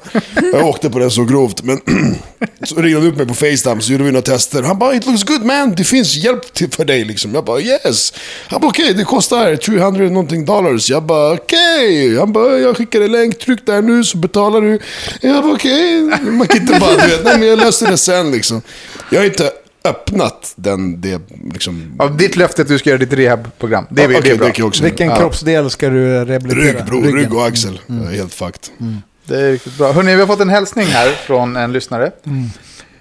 [0.54, 1.80] Jag åkte på det så grovt, men
[2.64, 4.64] så ringde han upp mig på Facetime, så gjorde vi några tester.
[4.64, 7.36] Han bara, it looks good man, det finns hjälp till, för dig liksom.
[7.36, 8.14] Jag bara, yes.
[8.48, 10.90] Han bara, okej, det kostar 300 någonting dollars.
[10.90, 12.18] Jag bara, okej.
[12.18, 14.80] Han bara, jag skickar en länk, tryck där nu så betalar du.
[15.22, 16.02] Jag bara, okej.
[16.22, 18.62] Man kan inte bara, du vet, nej men jag löser det sen liksom.
[19.10, 19.52] Jag är inte
[19.84, 21.22] öppnat den, det
[21.54, 21.96] liksom...
[22.00, 23.86] Av ditt löfte att du ska göra ditt rehabprogram.
[23.90, 24.68] Det är, Ja, det är bra.
[24.68, 25.16] också Vilken ja.
[25.16, 26.64] kroppsdel ska du rehabilitera?
[26.64, 27.80] Rygg, bro, rygg och axel.
[27.88, 28.62] Jag är helt fucked.
[28.78, 29.92] Det Det är riktigt bra.
[29.92, 32.12] Hörrni, vi har fått en hälsning här från en lyssnare.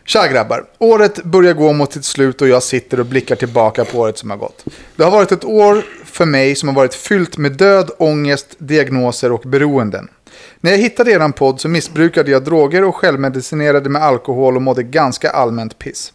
[0.05, 0.65] Tja grabbar!
[0.79, 4.31] Året börjar gå mot sitt slut och jag sitter och blickar tillbaka på året som
[4.31, 4.65] har gått.
[4.97, 9.33] Det har varit ett år för mig som har varit fyllt med död, ångest, diagnoser
[9.33, 10.09] och beroenden.
[10.61, 14.83] När jag hittade eran podd så missbrukade jag droger och självmedicinerade med alkohol och mådde
[14.83, 16.13] ganska allmänt piss.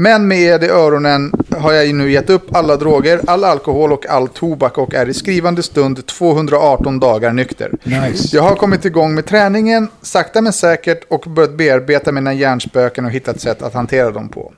[0.00, 4.28] Men med i öronen har jag nu gett upp alla droger, all alkohol och all
[4.28, 7.72] tobak och är i skrivande stund 218 dagar nykter.
[7.82, 8.36] Nice.
[8.36, 13.10] Jag har kommit igång med träningen, sakta men säkert, och börjat bearbeta mina hjärnspöken och
[13.10, 14.52] hittat sätt att hantera dem på.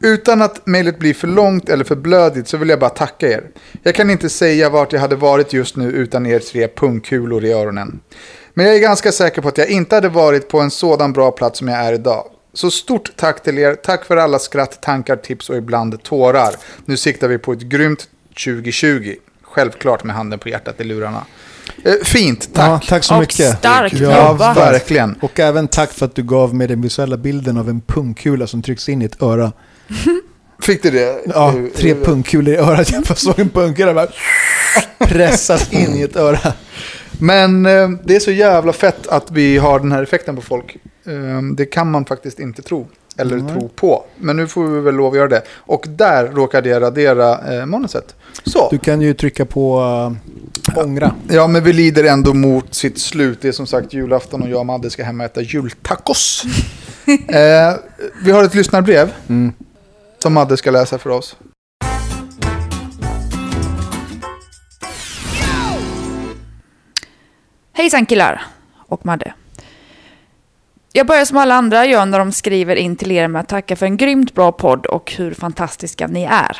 [0.00, 3.44] Utan att mejlet blir för långt eller för blödigt så vill jag bara tacka er.
[3.82, 7.52] Jag kan inte säga vart jag hade varit just nu utan er tre pungkulor i
[7.52, 8.00] öronen.
[8.54, 11.30] Men jag är ganska säker på att jag inte hade varit på en sådan bra
[11.30, 12.24] plats som jag är idag.
[12.56, 13.74] Så stort tack till er.
[13.74, 16.54] Tack för alla skratt, tankar, tips och ibland tårar.
[16.84, 18.08] Nu siktar vi på ett grymt
[18.44, 19.14] 2020.
[19.42, 21.24] Självklart med handen på hjärtat i lurarna.
[21.84, 22.68] Eh, fint, tack.
[22.68, 23.58] Ja, tack så Och mycket.
[23.58, 24.56] starkt Ja, jobbat.
[24.56, 25.14] verkligen.
[25.20, 28.62] Och även tack för att du gav mig den visuella bilden av en pungkula som
[28.62, 29.52] trycks in i ett öra.
[30.62, 31.22] Fick du det?
[31.26, 32.92] Ja, Eh, tre eh, pungkulor i örat.
[32.92, 34.08] Jag såg en pungkula bara
[34.98, 36.52] pressas in i ett öra.
[37.20, 40.76] Men eh, det är så jävla fett att vi har den här effekten på folk.
[41.06, 42.86] Eh, det kan man faktiskt inte tro.
[43.18, 44.04] Eller tro på.
[44.16, 45.42] Men nu får vi väl lov att göra det.
[45.56, 48.14] Och där råkade jag radera eh, manuset.
[48.44, 48.68] Så.
[48.70, 51.14] Du kan ju trycka på uh, ångra.
[51.28, 53.38] Ja, men vi lider ändå mot sitt slut.
[53.40, 56.44] Det är som sagt julafton och jag och Madde ska hem och äta jultacos.
[57.28, 57.74] eh,
[58.24, 59.12] vi har ett lyssnarbrev.
[60.18, 61.36] Som Madde ska läsa för oss.
[67.76, 68.42] Hejsan killar
[68.76, 69.32] och Madde.
[70.92, 73.76] Jag börjar som alla andra gör när de skriver in till er med att tacka
[73.76, 76.56] för en grymt bra podd och hur fantastiska ni är.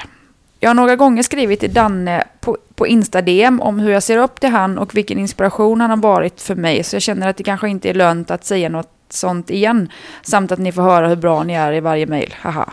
[0.61, 4.41] Jag har några gånger skrivit till Danne på, på Insta-DM om hur jag ser upp
[4.41, 7.45] till han och vilken inspiration han har varit för mig, så jag känner att det
[7.45, 9.89] kanske inte är lönt att säga något sånt igen,
[10.23, 12.35] samt att ni får höra hur bra ni är i varje mejl.
[12.41, 12.73] Haha.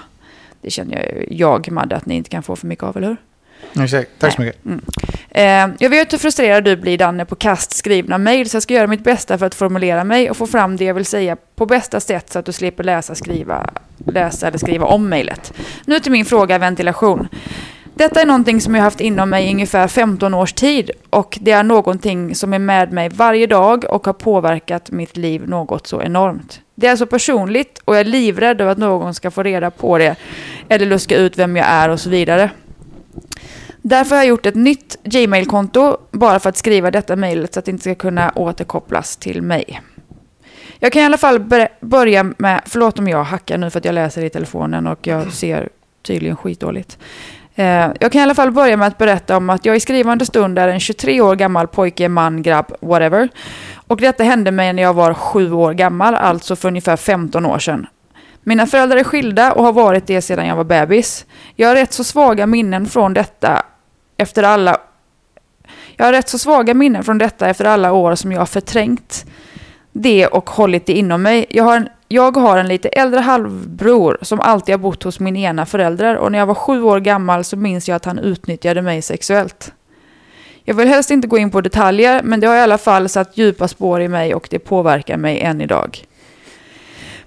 [0.61, 3.83] Det känner jag, jag, Madde, att ni inte kan få för mycket av, eller hur?
[3.83, 4.09] Exakt.
[4.19, 4.65] Tack så mycket.
[4.65, 8.63] Eh, Eh, jag vet hur frustrerad du blir Danne på kast skrivna mejl så jag
[8.63, 11.37] ska göra mitt bästa för att formulera mig och få fram det jag vill säga
[11.55, 13.69] på bästa sätt så att du slipper läsa, skriva,
[14.05, 15.53] läsa eller skriva om mejlet.
[15.85, 17.27] Nu till min fråga ventilation.
[17.95, 21.51] Detta är någonting som jag haft inom mig i ungefär 15 års tid och det
[21.51, 26.01] är någonting som är med mig varje dag och har påverkat mitt liv något så
[26.01, 26.61] enormt.
[26.75, 29.97] Det är så personligt och jag är livrädd över att någon ska få reda på
[29.97, 30.15] det
[30.69, 32.49] eller luska ut vem jag är och så vidare.
[33.85, 37.65] Därför har jag gjort ett nytt Gmail-konto bara för att skriva detta mejlet så att
[37.65, 39.81] det inte ska kunna återkopplas till mig.
[40.79, 41.39] Jag kan i alla fall
[41.79, 45.33] börja med, förlåt om jag hackar nu för att jag läser i telefonen och jag
[45.33, 45.69] ser
[46.01, 46.97] tydligen skitdåligt.
[47.55, 50.25] Eh, jag kan i alla fall börja med att berätta om att jag i skrivande
[50.25, 53.29] stund är en 23 år gammal pojke, man, grabb, whatever.
[53.87, 57.59] Och detta hände mig när jag var sju år gammal, alltså för ungefär 15 år
[57.59, 57.87] sedan.
[58.43, 61.25] Mina föräldrar är skilda och har varit det sedan jag var bebis.
[61.55, 63.65] Jag har rätt så svaga minnen från detta
[64.17, 64.77] efter alla...
[65.95, 69.25] Jag har rätt så svaga minnen från detta efter alla år som jag har förträngt
[69.91, 71.45] det och hållit det inom mig.
[71.49, 75.37] Jag har en, jag har en lite äldre halvbror som alltid har bott hos min
[75.37, 78.81] ena förälder och när jag var sju år gammal så minns jag att han utnyttjade
[78.81, 79.73] mig sexuellt.
[80.63, 83.37] Jag vill helst inte gå in på detaljer men det har i alla fall satt
[83.37, 86.05] djupa spår i mig och det påverkar mig än idag.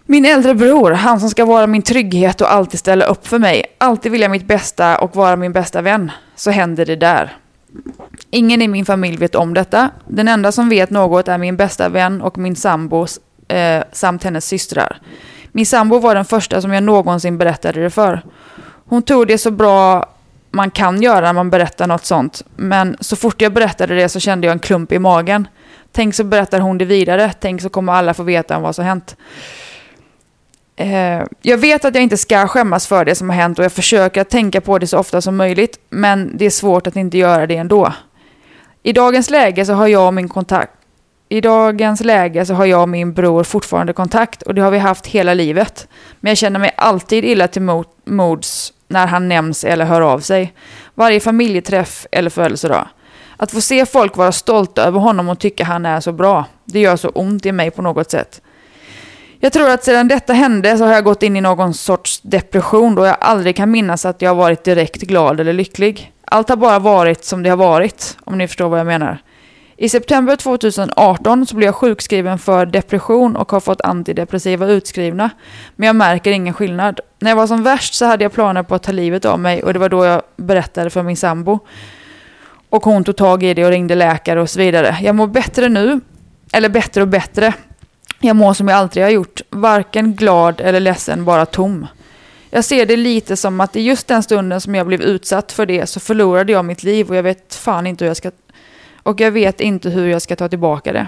[0.08, 3.64] Min äldre bror, han som ska vara min trygghet och alltid ställa upp för mig,
[3.78, 7.36] alltid vilja mitt bästa och vara min bästa vän, så händer det där.
[8.30, 9.90] Ingen i min familj vet om detta.
[10.08, 13.06] Den enda som vet något är min bästa vän och min sambo
[13.48, 15.00] eh, samt hennes systrar.
[15.52, 18.22] Min sambo var den första som jag någonsin berättade det för.
[18.88, 20.06] Hon tog det så bra
[20.50, 22.42] man kan göra när man berättar något sånt.
[22.56, 25.48] Men så fort jag berättade det så kände jag en klump i magen.
[25.92, 27.32] Tänk så berättar hon det vidare.
[27.40, 29.16] Tänk så kommer alla få veta om vad som hänt.
[30.76, 33.72] Eh, jag vet att jag inte ska skämmas för det som har hänt och jag
[33.72, 35.78] försöker att tänka på det så ofta som möjligt.
[35.90, 37.92] Men det är svårt att inte göra det ändå.
[38.82, 40.72] I dagens läge så har jag och min kontakt
[41.28, 44.78] i dagens läge så har jag och min bror fortfarande kontakt och det har vi
[44.78, 45.88] haft hela livet.
[46.20, 47.62] Men jag känner mig alltid illa till
[48.04, 50.54] mods när han nämns eller hör av sig.
[50.94, 52.88] Varje familjeträff eller födelsedag.
[53.36, 56.80] Att få se folk vara stolta över honom och tycka han är så bra, det
[56.80, 58.40] gör så ont i mig på något sätt.
[59.40, 62.94] Jag tror att sedan detta hände så har jag gått in i någon sorts depression
[62.94, 66.12] då jag aldrig kan minnas att jag har varit direkt glad eller lycklig.
[66.24, 69.18] Allt har bara varit som det har varit, om ni förstår vad jag menar.
[69.76, 75.30] I september 2018 så blev jag sjukskriven för depression och har fått antidepressiva utskrivna.
[75.76, 77.00] Men jag märker ingen skillnad.
[77.18, 79.62] När jag var som värst så hade jag planer på att ta livet av mig
[79.62, 81.58] och det var då jag berättade för min sambo.
[82.70, 84.96] Och hon tog tag i det och ringde läkare och så vidare.
[85.02, 86.00] Jag mår bättre nu,
[86.52, 87.54] eller bättre och bättre.
[88.20, 91.86] Jag mår som jag alltid har gjort, varken glad eller ledsen, bara tom.
[92.50, 95.66] Jag ser det lite som att i just den stunden som jag blev utsatt för
[95.66, 98.30] det så förlorade jag mitt liv och jag vet fan inte hur jag ska...
[99.02, 101.06] Och jag vet inte hur jag ska ta tillbaka det.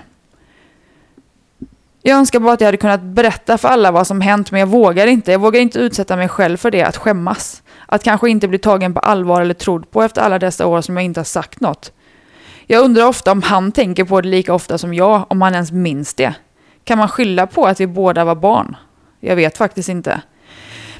[2.02, 4.66] Jag önskar bara att jag hade kunnat berätta för alla vad som hänt, men jag
[4.66, 5.32] vågar inte.
[5.32, 7.62] Jag vågar inte utsätta mig själv för det, att skämmas.
[7.86, 10.96] Att kanske inte bli tagen på allvar eller trodd på efter alla dessa år som
[10.96, 11.92] jag inte har sagt något.
[12.66, 15.72] Jag undrar ofta om han tänker på det lika ofta som jag, om han ens
[15.72, 16.34] minns det.
[16.88, 18.76] Kan man skylla på att vi båda var barn?
[19.20, 20.20] Jag vet faktiskt inte.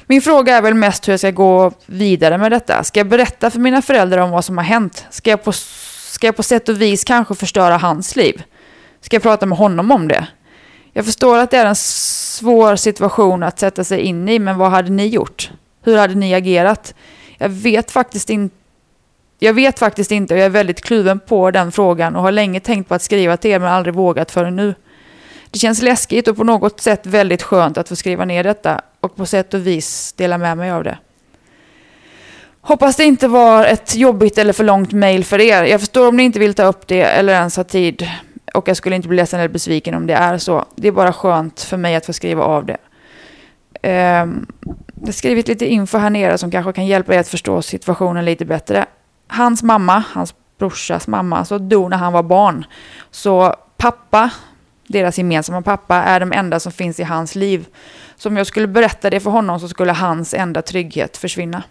[0.07, 2.83] Min fråga är väl mest hur jag ska gå vidare med detta.
[2.83, 5.05] Ska jag berätta för mina föräldrar om vad som har hänt?
[5.09, 8.43] Ska jag på, ska jag på sätt och vis kanske förstöra hans liv?
[9.01, 10.27] Ska jag prata med honom om det?
[10.93, 14.71] Jag förstår att det är en svår situation att sätta sig in i, men vad
[14.71, 15.51] hade ni gjort?
[15.83, 16.93] Hur hade ni agerat?
[17.37, 18.55] Jag vet faktiskt inte
[19.39, 22.59] jag vet faktiskt inte och jag är väldigt kluven på den frågan och har länge
[22.59, 24.75] tänkt på att skriva till er men aldrig vågat förrän nu.
[25.51, 29.15] Det känns läskigt och på något sätt väldigt skönt att få skriva ner detta och
[29.15, 30.97] på sätt och vis dela med mig av det.
[32.61, 35.63] Hoppas det inte var ett jobbigt eller för långt mail för er.
[35.63, 38.09] Jag förstår om ni inte vill ta upp det eller ens ha tid.
[38.53, 40.65] Och jag skulle inte bli ledsen eller besviken om det är så.
[40.75, 42.77] Det är bara skönt för mig att få skriva av det.
[43.83, 44.47] Um,
[44.95, 48.25] jag har skrivit lite info här nere som kanske kan hjälpa er att förstå situationen
[48.25, 48.85] lite bättre.
[49.27, 52.65] Hans mamma, hans brorsas mamma, så dog när han var barn.
[53.11, 54.29] Så pappa,
[54.89, 57.67] deras gemensamma pappa, är de enda som finns i hans liv.
[58.17, 61.63] Så om jag skulle berätta det för honom så skulle hans enda trygghet försvinna.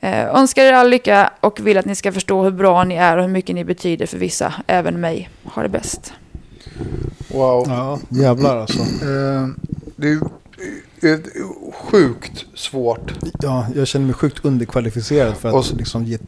[0.00, 3.16] Eh, önskar er all lycka och vill att ni ska förstå hur bra ni är
[3.16, 5.30] och hur mycket ni betyder för vissa, även mig.
[5.44, 6.12] Ha det bäst.
[7.28, 7.64] Wow.
[7.68, 8.78] Ja, jävlar alltså.
[8.82, 9.48] Eh,
[9.96, 10.20] det är
[11.12, 11.18] eh,
[11.72, 13.12] sjukt svårt.
[13.42, 16.18] Ja, jag känner mig sjukt underkvalificerad för att Och liksom ge...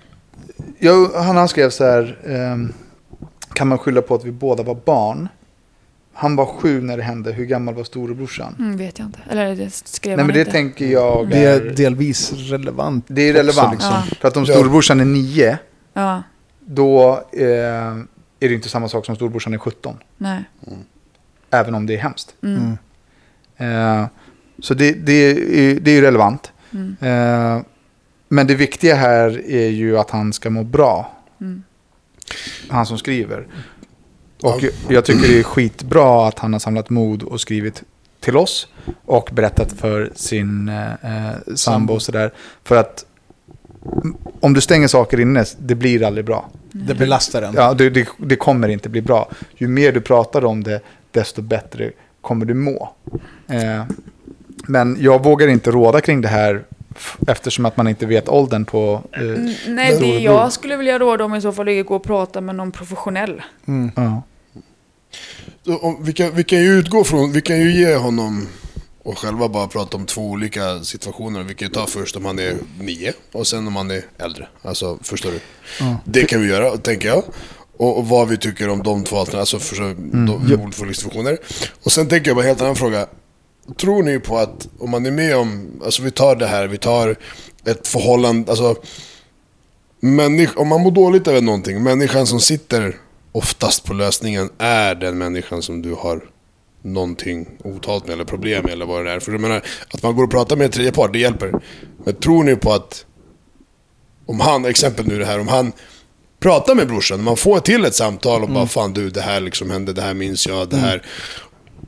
[0.79, 2.19] Jag, han, han skrev så här.
[2.27, 2.73] ehm,
[3.53, 5.29] kan man skylla på att vi båda var barn?
[6.15, 7.33] Han var sju när det hände.
[7.33, 8.57] Hur gammal var storebrorsan?
[8.59, 9.19] Mm, vet jag inte.
[9.31, 10.53] Eller det skrev Nej men det inte.
[10.53, 13.05] tänker jag Det är delvis relevant.
[13.09, 13.73] det är också, relevant.
[13.73, 13.91] liksom.
[14.11, 14.17] Ja.
[14.21, 15.59] För att om storebrorsan är nio,
[15.95, 16.23] Ja,
[16.61, 17.47] då eh,
[18.41, 19.97] är det inte samma sak som storebrorsan är 17.
[20.19, 20.45] nej.
[21.51, 22.35] Även om det är hemskt.
[22.43, 22.77] Mm.
[23.57, 24.07] Eh,
[24.59, 26.53] så det, det, är, det är ju relevant.
[26.73, 26.97] Mm.
[27.01, 27.63] Eh,
[28.29, 31.13] men det viktiga här är ju att han ska må bra.
[31.41, 31.63] Mm.
[32.69, 33.47] Han som skriver.
[34.43, 37.83] Och jag- tycker det är skitbra att han har samlat mod och skrivit
[38.21, 38.69] till oss.
[39.05, 42.33] Och berättat för sin eh, eh, sambo och sådär.
[42.65, 43.05] För att
[44.03, 46.49] mm, om du stänger saker inne, det blir aldrig bra.
[46.73, 47.55] Det belastar en.
[47.57, 49.29] Ja, det, det, det kommer inte bli bra.
[49.57, 50.81] Ju mer du pratar om det,
[51.11, 51.91] desto bättre
[52.21, 52.91] kommer du må.
[53.49, 53.85] Eh,
[54.67, 56.65] men jag vågar inte råda kring det här
[57.27, 59.03] eftersom att man inte vet åldern på...
[59.13, 61.97] Eh, Mm, Nej, det jag skulle vilja råda om i så fall är att gå
[61.97, 63.43] och prata med någon professionell.
[63.97, 64.23] ja.
[66.01, 68.49] Vi kan, vi kan ju utgå från, vi kan ju ge honom
[69.03, 71.43] och själva bara prata om två olika situationer.
[71.43, 74.49] Vi kan ju ta först om han är nio och sen om han är äldre.
[74.63, 75.41] Alltså, förstår du?
[76.05, 77.25] Det kan vi göra, tänker jag.
[77.77, 79.77] Och, och vad vi tycker om de två alternativen, alltså för,
[80.77, 81.39] de olika situationer.
[81.83, 83.07] Och sen tänker jag bara en helt annan fråga.
[83.81, 86.79] Tror ni på att om man är med om, alltså vi tar det här, vi
[86.79, 87.17] tar
[87.65, 88.77] ett förhållande, alltså
[90.01, 92.97] människ, om man mår dåligt över någonting, människan som sitter
[93.33, 96.25] oftast på lösningen är den människan som du har
[96.83, 99.21] någonting otalt med eller problem med eller vad det är.
[99.21, 101.53] För jag menar, att man går och pratar med en tredje part, det hjälper.
[102.05, 103.07] Men tror ni på att
[104.27, 105.73] om han, exempel nu det här, om han
[106.41, 109.71] pratar med brorsan, man får till ett samtal och bara fan du, det här liksom
[109.71, 111.03] hände, det här minns jag, det här.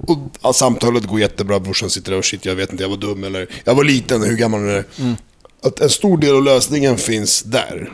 [0.06, 2.96] Och ja, samtalet går jättebra, brorsan sitter där och shit jag vet inte, jag var
[2.96, 4.84] dum eller jag var liten, hur gammal är det?
[5.62, 7.92] Att en stor del av lösningen finns där.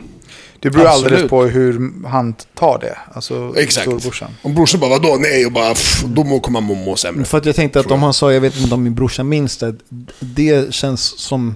[0.61, 1.05] Det beror Absolut.
[1.11, 2.97] alldeles på hur han tar det.
[3.13, 3.85] Alltså Exakt.
[3.87, 4.29] storebrorsan.
[4.41, 7.25] Om brorsan bara vadå, nej och bara pff, då kommer man må, sämre.
[7.25, 9.57] För att jag tänkte att om han sa, jag vet inte om min brorsa minns
[9.57, 9.75] det,
[10.19, 11.55] det känns som...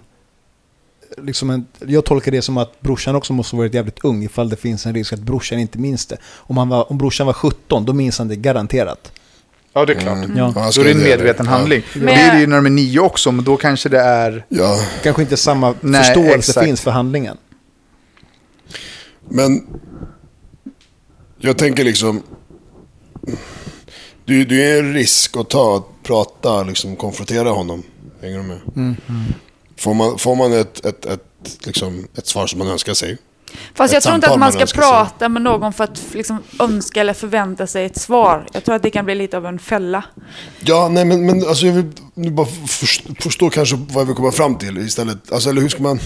[1.17, 4.49] Liksom en, jag tolkar det som att brorsan också måste ha varit jävligt ung ifall
[4.49, 6.17] det finns en risk att brorsan inte minns det.
[6.35, 9.11] Om, han var, om brorsan var 17, då minns han det garanterat.
[9.73, 10.17] Ja, det är klart.
[10.25, 10.37] Mm.
[10.37, 10.53] Ja.
[10.75, 11.51] Då är det en medveten Ja.
[11.51, 11.81] handling.
[11.93, 14.45] Men- Det är det ju när de är nio också, men då kanske det är...
[14.49, 16.65] Ja, Kanske inte samma Nej, förståelse exakt.
[16.65, 17.37] finns för handlingen.
[19.29, 19.67] Men
[21.37, 22.23] jag tänker liksom...
[24.25, 27.83] Det, det är en risk att ta, att prata, liksom konfrontera honom.
[28.21, 28.95] Hänger du med?
[29.77, 33.17] Får man, får man ett, ett, ett, liksom, ett svar som man önskar sig?
[33.73, 34.89] Fast jag tror inte att man ska önskar sig.
[34.89, 38.47] prata med någon för att liksom önska eller förvänta sig ett svar.
[38.53, 40.03] Jag tror att det kan bli lite av en fälla.
[40.59, 44.15] Ja, nej men, men alltså jag vill nu bara förstå, förstå kanske vad jag vill
[44.15, 45.31] komma fram till istället.
[45.31, 45.99] Alltså eller hur ska man...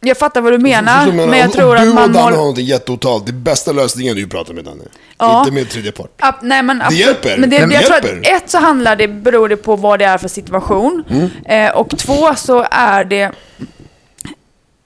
[0.00, 2.10] Jag fattar vad du menar, Förstår du vad men jag tror att du man och
[2.10, 4.82] Danne har någonting jätteotalt, det bästa lösningen är ju att prata med Danne.
[5.18, 5.38] Ja.
[5.40, 6.10] Inte med tredje part.
[6.18, 7.06] Ab- nej, men absolut.
[7.06, 7.36] hjälper.
[7.38, 8.36] Men det, Nej, men jag tror att hjälper.
[8.36, 11.04] ett så handlar det, beror det på vad det är för situation.
[11.10, 11.30] Mm.
[11.66, 13.30] Eh, och två så är det,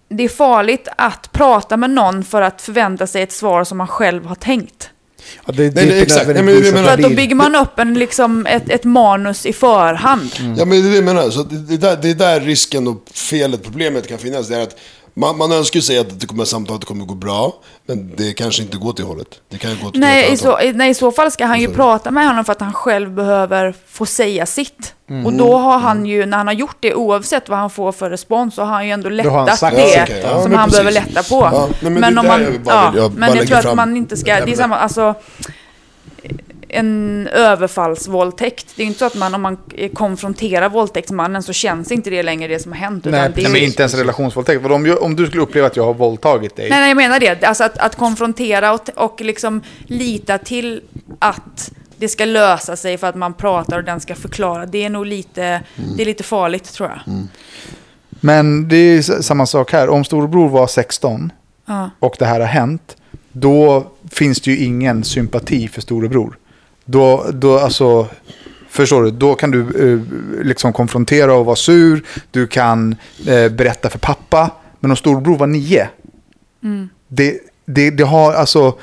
[0.08, 3.88] det är farligt att prata med någon för att förvänta sig ett svar som man
[3.88, 4.88] själv har tänkt.
[5.46, 6.26] Ja, det, Nej, nej, inte exakt.
[6.26, 8.84] Nej, men jag menar- För det att då bygger man upp en, liksom, ett, ett
[8.84, 10.30] manus i förhand.
[10.56, 11.30] Ja, men det är det jag menar.
[11.30, 14.48] Så det, det, där, det är där risken och felet, problemet kan finnas.
[14.48, 14.76] Det är att
[15.14, 17.54] man, man önskar ju säga att det kommer samtalet kommer gå bra,
[17.86, 19.40] men det kanske inte går till hållet.
[19.48, 21.66] Det kan ju gå till Nej i, så, nej, i så fall ska han ju
[21.66, 21.72] Så.
[21.74, 24.94] prata med honom för att han själv behöver få säga sitt.
[25.10, 25.26] Mm.
[25.26, 28.10] Och då har han ju, när han har gjort det, oavsett vad han får för
[28.10, 30.22] respons, så har han ju ändå lättat det Ja, okej.
[30.24, 30.72] Ja, som han precis.
[30.84, 31.48] behöver lätta på.
[31.52, 33.96] Ja, nej, men det men om man, jag ja, jag men jag tror att man
[33.96, 35.14] inte ska, det är samma, alltså
[36.72, 38.66] en överfallsvåldtäkt.
[38.76, 39.58] Det är ju inte så att man, om man
[39.94, 43.06] konfronterar våldtäktsmannen så känns inte det längre det som har hänt.
[43.06, 44.66] Utan Nej, det är Nej, men inte ens relationsvåldtäkt.
[44.66, 46.70] Om, om du skulle uppleva att jag har våldtagit dig.
[46.70, 47.44] Nej, nej, jag menar det.
[47.44, 50.82] Alltså att, att konfrontera och, och liksom lita till
[51.18, 54.66] att det ska lösa sig för att man pratar och den ska förklara.
[54.66, 55.62] Det är nog lite,
[55.96, 57.14] det är lite farligt tror jag.
[58.10, 59.88] Men det är samma sak här.
[59.88, 61.32] Om storebror var 16
[61.66, 61.90] Ja.
[61.98, 62.96] och det här har hänt,
[63.32, 66.38] då finns det ju ingen sympati för storebror.
[66.84, 68.06] Då, då alltså,
[68.68, 70.00] förstår du, då kan du eh,
[70.44, 75.46] liksom konfrontera och vara sur, du kan eh, berätta för pappa, men om storebror var
[75.46, 75.88] nio,
[77.08, 78.78] det, det, det har alltså,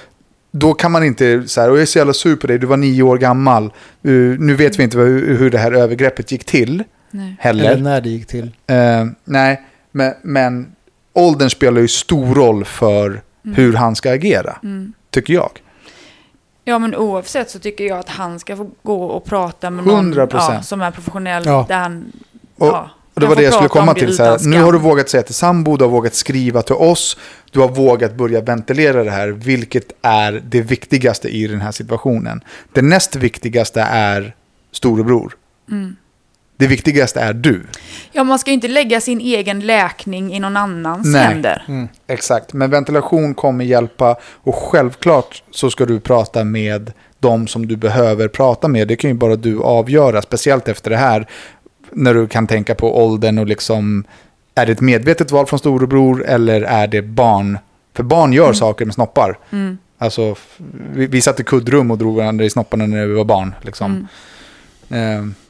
[0.52, 2.68] då kan man inte så här, och jag är så jävla sur på dig, du
[2.68, 3.72] var nio år gammal,
[4.04, 7.36] Eh, nu vet vi inte hur, hur det här övergreppet gick till Nej.
[7.40, 7.66] heller.
[7.66, 8.52] Eller när det gick till.
[8.68, 10.72] Eh, nej, men, men
[11.14, 13.22] åldern spelar ju stor roll för
[13.56, 14.58] hur han ska agera,
[15.12, 15.50] tycker jag.
[16.70, 20.14] Ja, men oavsett så tycker jag att han ska få gå och prata med någon
[20.14, 20.28] 100%.
[20.32, 21.46] ja, som är professionell.
[21.46, 21.66] Ja.
[21.68, 22.12] Där han,
[22.58, 24.16] Och, ja, och det var det jag skulle komma till.
[24.16, 27.18] Så här, nu har du vågat säga till sambo, du har vågat skriva till oss,
[27.52, 32.44] du har vågat börja ventilera det här, vilket är det viktigaste i den här situationen.
[32.74, 34.36] Det näst viktigaste är
[34.72, 35.34] storebror.
[35.72, 35.96] Mm.
[36.60, 37.66] Det viktigaste är du.
[38.12, 41.22] Ja, man ska ju inte lägga sin egen läkning i någon annans Nej.
[41.22, 41.64] händer.
[41.68, 47.68] Mm, exakt, men ventilation kommer hjälpa och självklart så ska du prata med de som
[47.68, 48.88] du behöver prata med.
[48.88, 51.28] Det kan ju bara du avgöra, speciellt efter det här.
[51.92, 54.04] När du kan tänka på åldern och liksom,
[54.56, 57.58] är det ett medvetet val från storebror eller är det barn?
[57.94, 59.38] För barn gör saker med snoppar.
[59.98, 60.58] Alltså, f-
[60.94, 63.56] vi, vi satt i kuddrum och drog varandra i snopparna när vi var barn.
[63.62, 64.08] Liksom.
[64.90, 65.49] Ehm, och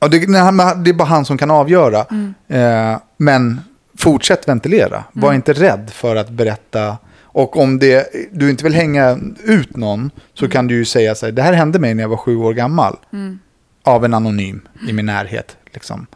[0.00, 2.06] Ja, det, det är bara han som kan avgöra.
[2.48, 3.60] Eh, men
[3.98, 5.04] fortsätt ventilera.
[5.12, 6.96] Var inte rädd för att berätta.
[7.32, 11.26] Och om det, du inte vill hänga ut någon så kan du ju säga så
[11.26, 12.96] här, det här hände mig när jag var sju år gammal.
[13.82, 15.56] Av en anonym i min närhet.
[15.72, 16.06] Liksom.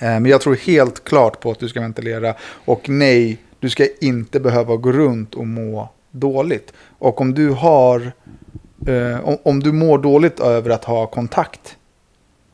[0.00, 2.34] Eh, men jag tror helt klart på att du ska ventilera.
[2.64, 6.72] Och nej, du ska inte behöva gå runt och må dåligt.
[6.98, 8.12] Och om du har,
[8.86, 11.76] eh, om, om du mår dåligt över att ha kontakt,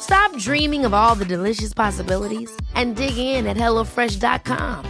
[0.00, 4.84] Stop dreaming of all the delicious possibilities and dig in at HelloFresh.com.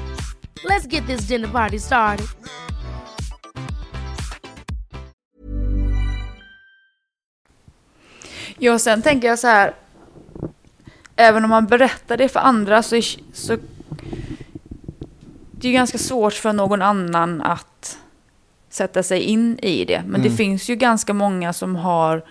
[0.64, 2.26] Let's get this dinner party started.
[8.58, 9.74] Ja, sen tänker jag så här.
[11.16, 13.00] Även om man berättar det för andra så,
[13.32, 13.56] så
[15.50, 17.98] det är ju ganska svårt för någon annan att
[18.68, 20.02] sätta sig in i det.
[20.06, 22.24] Men det finns ju ganska många som har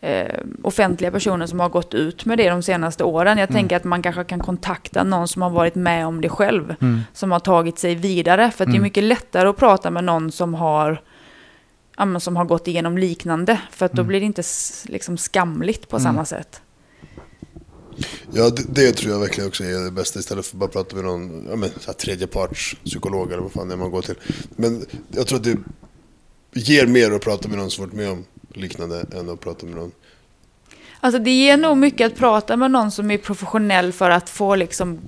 [0.00, 3.38] eh, offentliga personer som har gått ut med det de senaste åren.
[3.38, 6.74] Jag tänker att man kanske kan kontakta någon som har varit med om det själv.
[7.12, 8.50] Som har tagit sig vidare.
[8.50, 11.02] För att det är mycket lättare att prata med någon som har
[11.96, 13.60] ja, men som har gått igenom liknande.
[13.70, 14.42] För att då blir det inte
[14.84, 16.62] liksom skamligt på samma sätt.
[18.32, 20.96] Ja, det, det tror jag verkligen också är det bästa istället för att bara prata
[20.96, 24.02] med någon ja, men, så här, tredjeparts psykolog eller vad fan det är man går
[24.02, 24.14] till.
[24.56, 25.56] Men jag tror att det
[26.52, 28.24] ger mer att prata med någon som varit med om
[28.54, 29.92] liknande än att prata med någon.
[31.00, 34.54] Alltså det ger nog mycket att prata med någon som är professionell för att få
[34.54, 34.98] liksom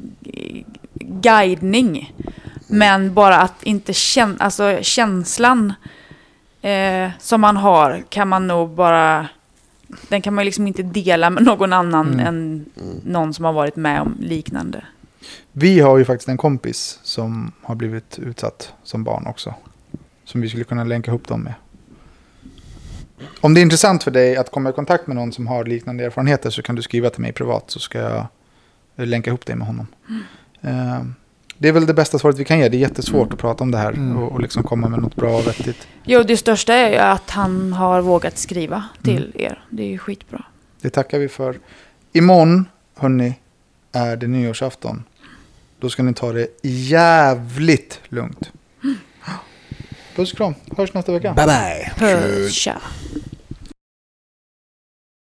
[1.01, 2.15] guidning.
[2.67, 5.73] Men bara att inte känna, alltså känslan
[6.63, 9.29] eh, som man har kan man nog bara,
[10.09, 12.65] den kan man liksom inte dela med någon annan än
[13.05, 14.85] någon som har varit med om liknande.
[15.53, 19.55] Vi har ju faktiskt en kompis som har blivit utsatt som barn också.
[20.25, 21.55] Som vi skulle kunna länka ihop dem med.
[23.41, 26.05] Om det är intressant för dig att komma i kontakt med någon som har liknande
[26.05, 28.27] erfarenheter så kan du skriva till mig privat så ska jag
[28.97, 29.87] eh, länka ihop dig med honom.
[30.61, 31.03] Eh,
[31.59, 32.69] Det är väl det bästa svaret vi kan ge.
[32.69, 35.37] Det är jättesvårt att prata om det här och, och liksom komma med något bra
[35.39, 35.89] och vettigt.
[36.05, 39.65] Jo, det största är ju att han har vågat skriva till er.
[39.71, 40.45] Det är ju skitbra.
[40.81, 41.59] Det tackar vi för.
[42.13, 42.67] Imorgon,
[42.97, 43.35] hörni,
[43.93, 45.05] är det nyårsafton.
[45.81, 48.53] Då ska ni ta det jävligt lugnt.
[50.17, 50.55] Puss och kram.
[50.77, 51.35] Hörs nästa vecka.
[51.35, 51.93] Bye bye.
[51.99, 52.81] Puss, tja.